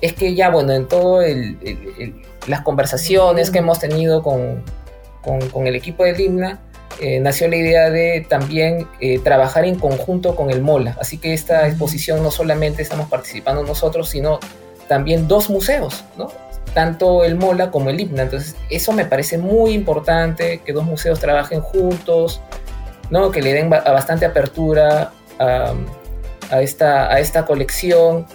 es 0.00 0.12
que 0.12 0.34
ya, 0.34 0.48
bueno, 0.50 0.72
en 0.72 0.86
todo 0.86 1.22
el, 1.22 1.58
el- 1.62 1.92
el- 1.98 2.22
las 2.46 2.60
conversaciones 2.62 3.50
que 3.50 3.58
hemos 3.58 3.80
tenido 3.80 4.22
con, 4.22 4.62
con, 5.22 5.40
con 5.50 5.66
el 5.66 5.74
equipo 5.74 6.04
del 6.04 6.18
IPNA, 6.20 6.60
eh, 7.00 7.20
nació 7.20 7.46
la 7.48 7.56
idea 7.56 7.90
de 7.90 8.24
también 8.28 8.88
eh, 9.00 9.18
trabajar 9.18 9.64
en 9.64 9.76
conjunto 9.78 10.34
con 10.34 10.50
el 10.50 10.62
MOLA. 10.62 10.96
Así 11.00 11.18
que 11.18 11.34
esta 11.34 11.66
exposición 11.68 12.22
no 12.22 12.30
solamente 12.30 12.80
estamos 12.82 13.08
participando 13.08 13.62
nosotros, 13.64 14.08
sino 14.08 14.38
también 14.88 15.28
dos 15.28 15.50
museos, 15.50 16.04
¿no? 16.16 16.28
Tanto 16.74 17.24
el 17.24 17.34
MOLA 17.36 17.70
como 17.70 17.90
el 17.90 18.00
IPNA. 18.00 18.22
Entonces, 18.22 18.56
eso 18.70 18.92
me 18.92 19.04
parece 19.04 19.38
muy 19.38 19.72
importante, 19.72 20.60
que 20.64 20.72
dos 20.72 20.84
museos 20.84 21.20
trabajen 21.20 21.60
juntos, 21.60 22.40
¿no? 23.10 23.30
que 23.30 23.40
le 23.42 23.52
den 23.52 23.70
ba- 23.70 23.80
bastante 23.80 24.26
apertura 24.26 25.12
a, 25.38 25.72
a 26.50 26.62
esta, 26.62 27.12
a 27.12 27.20
esta 27.20 27.44
colección 27.46 28.26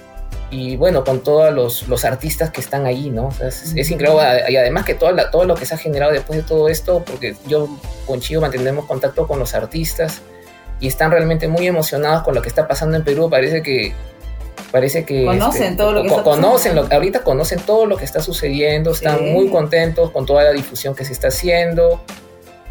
y 0.50 0.76
bueno, 0.78 1.04
con 1.04 1.22
todos 1.24 1.52
los, 1.54 1.88
los 1.88 2.06
artistas 2.06 2.52
que 2.52 2.62
están 2.62 2.86
ahí, 2.86 3.10
¿no? 3.10 3.28
O 3.28 3.32
sea, 3.32 3.48
es, 3.48 3.74
es 3.76 3.90
increíble. 3.90 4.22
Y 4.50 4.56
además 4.56 4.86
que 4.86 4.94
todo, 4.94 5.12
la- 5.12 5.32
todo 5.32 5.46
lo 5.46 5.56
que 5.56 5.66
se 5.66 5.74
ha 5.74 5.78
generado 5.78 6.12
después 6.12 6.38
de 6.38 6.44
todo 6.44 6.70
esto, 6.70 7.04
porque 7.04 7.36
yo 7.48 7.68
con 8.06 8.20
Chío 8.20 8.40
mantenemos 8.40 8.86
contacto 8.86 9.28
con 9.28 9.40
los 9.40 9.56
artistas 9.56 10.22
y 10.80 10.88
están 10.88 11.10
realmente 11.10 11.48
muy 11.48 11.66
emocionados 11.66 12.22
con 12.24 12.36
lo 12.36 12.42
que 12.44 12.50
está 12.50 12.68
pasando 12.68 12.98
en 12.98 13.04
Perú. 13.04 13.30
Parece 13.30 13.64
que... 13.64 13.94
Parece 14.72 15.06
que 15.06 15.26
Conocen 15.26 15.64
este, 15.64 15.76
todo 15.76 15.92
lo 15.92 16.02
que 16.02 16.08
está 16.08 16.24
conocen 16.24 16.76
lo- 16.76 16.88
ahorita 16.92 17.24
conocen 17.24 17.60
todo 17.60 17.86
lo 17.86 17.96
que 17.98 18.06
está 18.06 18.22
sucediendo, 18.22 18.92
están 18.92 19.20
Sí. 19.20 19.26
muy 19.26 19.50
contentos 19.50 20.10
con 20.12 20.26
toda 20.26 20.44
la 20.44 20.52
difusión 20.52 20.96
que 20.96 21.06
se 21.06 21.14
está 21.14 21.28
haciendo. 21.28 22.02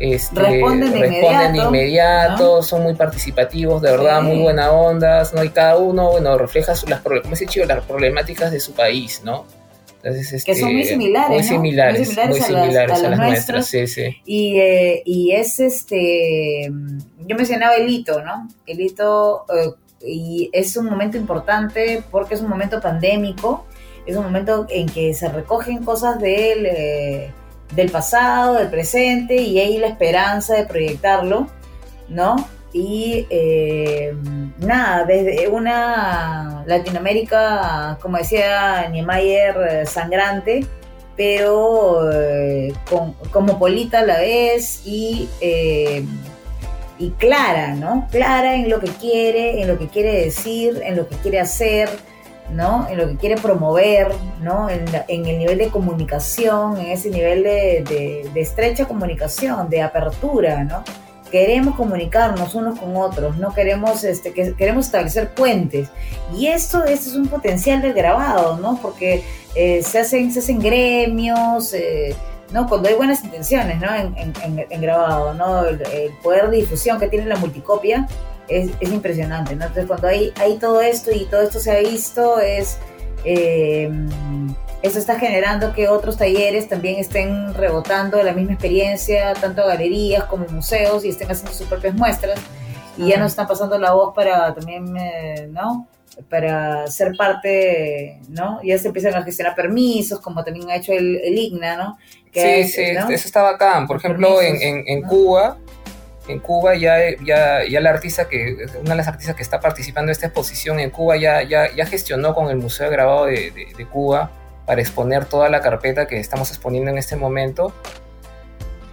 Este, 0.01 0.41
Responden 0.41 0.91
de 0.93 0.99
responden 0.99 1.53
de 1.53 1.59
inmediato, 1.59 1.69
inmediato, 1.69 2.63
son 2.65 2.83
muy 2.83 2.95
participativos, 2.95 3.81
de 3.83 3.91
verdad, 3.93 4.21
Sí. 4.21 4.27
muy 4.27 4.39
buena 4.41 4.73
ondas, 4.73 5.33
¿no? 5.33 5.45
Y 5.45 5.51
cada 5.51 5.77
uno, 5.77 6.11
bueno, 6.11 6.37
refleja 6.39 6.75
su- 6.75 6.89
las, 6.89 7.01
como 7.03 7.19
ese 7.35 7.47
chico, 7.47 7.67
las 7.67 7.85
problemáticas 7.85 8.51
de 8.51 8.59
su 8.59 8.73
país, 8.73 9.21
¿no? 9.25 9.45
Entonces, 10.03 10.43
Que 10.43 10.57
son 10.57 10.73
muy 10.73 10.81
este, 10.83 10.95
similares, 10.95 11.29
Muy 11.31 11.39
¿no? 11.43 11.49
similares, 11.49 11.99
Muy 11.99 12.07
similares 12.07 12.41
muy 12.51 12.77
a 12.77 12.87
las- 12.89 12.99
a 13.05 13.09
nuestras. 13.11 13.19
nuestras, 13.19 13.67
sí, 13.69 13.87
sí. 13.87 14.17
Y, 14.25 14.59
eh, 14.59 15.03
y 15.05 15.31
es 15.33 15.61
este, 15.61 16.69
yo 17.25 17.37
mencionaba 17.37 17.77
el 17.77 17.89
hito, 17.89 18.21
¿no? 18.25 18.49
El 18.67 18.81
hito, 18.81 19.45
eh, 19.57 19.71
y 20.05 20.51
es 20.53 20.77
un 20.77 20.87
momento 20.87 21.17
importante 21.17 22.03
porque 22.11 22.35
es 22.35 22.41
un 22.41 22.49
momento 22.49 22.81
pandémico, 22.81 23.65
es 24.07 24.17
un 24.17 24.25
momento 24.25 24.67
en 24.69 24.87
que 24.89 25.15
se 25.15 25.29
recogen 25.29 25.85
cosas 25.85 26.21
del, 26.21 26.67
eh, 26.67 27.31
del 27.75 27.91
pasado, 27.91 28.55
del 28.55 28.69
presente, 28.69 29.37
y 29.37 29.59
hay 29.61 29.79
la 29.79 29.87
esperanza 29.89 30.55
de 30.57 30.67
proyectarlo, 30.67 31.47
¿no? 32.09 32.37
Y 32.75 33.27
eh, 33.31 34.15
nada, 34.59 35.05
desde 35.05 35.47
una 35.49 36.65
Latinoamérica, 36.67 37.99
como 38.01 38.17
decía 38.17 38.89
Niemeyer, 38.91 39.87
sangrante, 39.87 40.67
pero 41.17 42.11
eh, 42.11 42.73
con- 42.89 43.15
a 44.01 44.03
la 44.07 44.19
vez 44.19 44.81
y, 44.87 45.29
eh, 45.43 46.05
y 47.03 47.11
clara, 47.11 47.75
¿no? 47.75 48.07
Clara 48.11 48.55
en 48.55 48.69
lo 48.71 48.79
que 48.81 48.89
quiere, 48.89 49.61
en 49.61 49.69
lo 49.69 49.79
que 49.79 49.89
quiere 49.89 50.25
decir, 50.25 50.81
en 50.85 50.97
lo 50.97 51.09
que 51.09 51.17
quiere 51.17 51.41
hacer, 51.41 51.89
¿no? 52.53 52.87
En 52.89 52.97
lo 52.99 53.09
que 53.09 53.17
quiere 53.17 53.37
promover, 53.37 54.13
¿no? 54.41 54.69
En, 54.71 54.85
el 55.09 55.39
nivel 55.39 55.59
de 55.59 55.69
comunicación, 55.69 56.79
en 56.79 56.87
ese 56.93 57.11
nivel 57.11 57.43
de, 57.43 57.85
de- 57.89 58.31
de 58.33 58.41
estrecha 58.41 58.85
comunicación, 58.87 59.69
de 59.69 59.83
apertura, 59.83 60.63
¿no? 60.65 60.85
Queremos 61.31 61.77
comunicarnos 61.77 62.55
unos 62.55 62.79
con 62.79 62.95
otros, 62.97 63.39
no 63.39 63.55
queremos, 63.55 64.05
este, 64.05 64.33
que, 64.35 64.55
queremos 64.55 64.87
establecer 64.87 65.31
puentes. 65.31 65.89
Y 66.37 66.47
esto, 66.49 66.85
esto 66.85 67.09
es 67.11 67.17
un 67.17 67.27
potencial 67.29 67.81
del 67.83 67.95
grabado, 67.95 68.59
¿no? 68.59 68.79
Porque 68.83 69.25
eh, 69.55 69.83
se, 69.83 69.99
hacen, 70.01 70.31
se 70.31 70.41
hacen 70.41 70.59
gremios, 70.61 71.73
eh, 71.73 72.15
¿no? 72.53 72.69
Cuando 72.69 72.89
hay 72.89 72.95
buenas 72.95 73.23
intenciones, 73.25 73.81
¿no? 73.81 73.95
En, 73.95 74.15
en- 74.17 74.67
en- 74.71 74.81
grabado, 74.81 75.35
¿no? 75.35 75.65
El, 75.65 75.81
el 75.93 76.13
poder 76.23 76.51
de 76.51 76.59
difusión 76.59 76.99
que 77.01 77.09
tiene 77.09 77.27
la 77.27 77.37
multicopia 77.37 78.07
es, 78.49 78.71
es 78.81 78.93
impresionante, 78.93 79.55
¿no? 79.57 79.63
Entonces, 79.67 79.87
cuando 79.87 80.09
hay, 80.09 80.33
hay 80.37 80.57
todo 80.59 80.81
esto 80.81 81.11
y 81.13 81.25
todo 81.27 81.43
esto 81.43 81.59
se 81.61 81.71
ha 81.73 81.79
visto, 81.81 82.39
es... 82.41 82.79
eh, 83.25 83.91
eso 84.83 84.99
está 84.99 85.17
generando 85.17 85.73
que 85.75 85.87
otros 85.89 86.17
talleres 86.17 86.69
también 86.69 86.99
estén 86.99 87.55
rebotando 87.55 88.21
la 88.25 88.33
misma 88.33 88.55
experiencia, 88.55 89.33
tanto 89.35 89.65
galerías 89.65 90.25
como 90.25 90.45
museos, 90.49 91.05
y 91.05 91.11
estén 91.11 91.31
haciendo 91.31 91.53
sus 91.55 91.69
propias 91.69 91.95
muestras. 91.95 92.41
Y 92.99 93.07
ya 93.09 93.17
nos 93.19 93.31
están 93.31 93.47
pasando 93.47 93.79
la 93.79 93.93
voz 93.93 94.13
para 94.13 94.53
también, 94.55 94.97
eh, 94.97 95.49
¿no? 95.53 95.87
Para 96.29 96.87
ser 96.89 97.17
parte, 97.17 98.21
¿no? 98.29 98.61
Ya 98.63 98.77
se 98.79 98.89
empiezan 98.89 99.15
a 99.15 99.23
gestionar 99.23 99.55
permisos, 99.55 100.21
como 100.21 100.45
también 100.45 100.71
ha 100.71 100.77
hecho 100.77 100.93
el, 100.93 101.17
el 101.23 101.39
IGNA, 101.39 101.77
¿no? 101.77 101.99
Sí, 102.33 102.41
es, 102.41 102.73
sí, 102.73 102.83
¿no? 102.93 103.09
eso 103.11 103.27
está 103.27 103.43
bacán. 103.43 103.87
Por 103.87 103.97
ejemplo, 103.97 104.41
en, 104.41 104.59
Permisos, 104.59 104.63
en- 104.67 104.85
en 104.89 105.01
¿no? 105.03 105.09
Cuba, 105.09 105.57
en 106.29 106.39
Cuba 106.39 106.75
ya, 106.77 106.97
ya, 107.25 107.61
ya 107.69 107.81
la 107.81 107.91
artista 107.91 108.29
que, 108.29 108.67
una 108.81 108.91
de 108.91 108.97
las 108.97 109.09
artistas 109.09 109.35
que 109.37 109.43
está 109.43 109.61
participando 109.61 110.11
en 110.11 110.13
esta 110.13 110.27
exposición 110.27 110.81
en 110.81 110.91
Cuba 110.91 111.17
ya, 111.17 111.43
ya, 111.43 111.75
ya 111.75 111.87
gestionó 111.87 112.35
con 112.35 112.49
el 112.51 112.57
Museo 112.57 112.87
de 112.87 112.93
Grabado 112.93 113.27
de, 113.27 113.51
de- 113.51 113.69
de 113.77 113.87
Cuba 113.87 114.31
para 114.67 114.81
exponer 114.81 115.25
toda 115.25 115.49
la 115.49 115.61
carpeta 115.61 116.07
que 116.07 116.19
estamos 116.19 116.51
exponiendo 116.51 116.91
en 116.91 116.99
este 116.99 117.17
momento. 117.17 117.73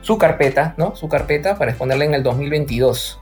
Su 0.02 0.18
carpeta, 0.18 0.74
¿no? 0.78 0.96
Su 0.96 1.08
carpeta 1.10 1.58
para 1.58 1.72
exponerla 1.72 2.06
en 2.06 2.14
el 2.16 2.24
2022. 2.24 3.20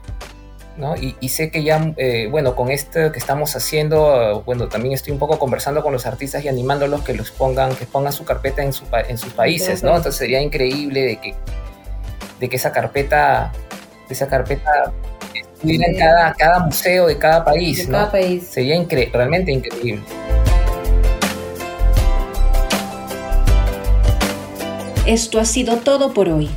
¿No? 0.78 0.94
Y, 0.96 1.28
sé 1.28 1.50
que 1.50 1.62
ya, 1.62 1.92
eh, 1.96 2.28
bueno, 2.30 2.54
con 2.54 2.70
esto 2.70 3.12
que 3.12 3.18
estamos 3.18 3.54
haciendo, 3.56 4.42
bueno, 4.46 4.68
también 4.68 4.94
estoy 4.94 5.12
un 5.12 5.18
poco 5.18 5.38
conversando 5.38 5.82
con 5.82 5.92
los 5.92 6.06
artistas 6.06 6.44
y 6.44 6.48
animándolos 6.48 7.02
que 7.02 7.14
los 7.14 7.30
pongan, 7.30 7.74
que 7.74 7.84
pongan 7.84 8.12
su 8.12 8.24
carpeta 8.24 8.62
en, 8.62 8.72
su, 8.72 8.84
en 9.08 9.18
sus 9.18 9.32
países, 9.32 9.82
¿no? 9.82 9.96
Entonces 9.96 10.16
sería 10.16 10.40
increíble 10.40 11.00
de 11.02 11.16
que, 11.16 11.34
de 12.40 12.48
que 12.48 12.56
esa 12.56 12.72
carpeta, 12.72 13.52
esa 14.08 14.28
carpeta 14.28 14.92
estuviera 15.34 15.86
en 15.86 15.98
cada, 15.98 16.32
cada 16.34 16.60
museo 16.60 17.08
de 17.08 17.18
cada 17.18 17.44
país, 17.44 17.78
de 17.78 17.92
¿no? 17.92 17.98
Cada 17.98 18.12
país. 18.12 18.46
Sería 18.46 18.80
realmente 19.12 19.50
increíble. 19.50 20.02
Esto 25.06 25.40
ha 25.40 25.44
sido 25.44 25.78
todo 25.78 26.12
por 26.12 26.28
hoy. 26.28 26.50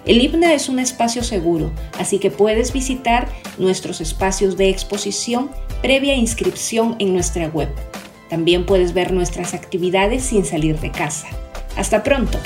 El 0.05 0.21
IBNA 0.21 0.53
es 0.55 0.67
un 0.67 0.79
espacio 0.79 1.23
seguro, 1.23 1.69
así 1.99 2.17
que 2.17 2.31
puedes 2.31 2.73
visitar 2.73 3.27
nuestros 3.59 4.01
espacios 4.01 4.57
de 4.57 4.69
exposición 4.69 5.51
previa 5.83 6.15
inscripción 6.15 6.95
en 6.97 7.13
nuestra 7.13 7.49
web. 7.49 7.69
También 8.29 8.65
puedes 8.65 8.93
ver 8.93 9.13
nuestras 9.13 9.53
actividades 9.53 10.23
sin 10.23 10.43
salir 10.45 10.79
de 10.79 10.89
casa. 10.89 11.27
Hasta 11.75 12.01
pronto. 12.01 12.39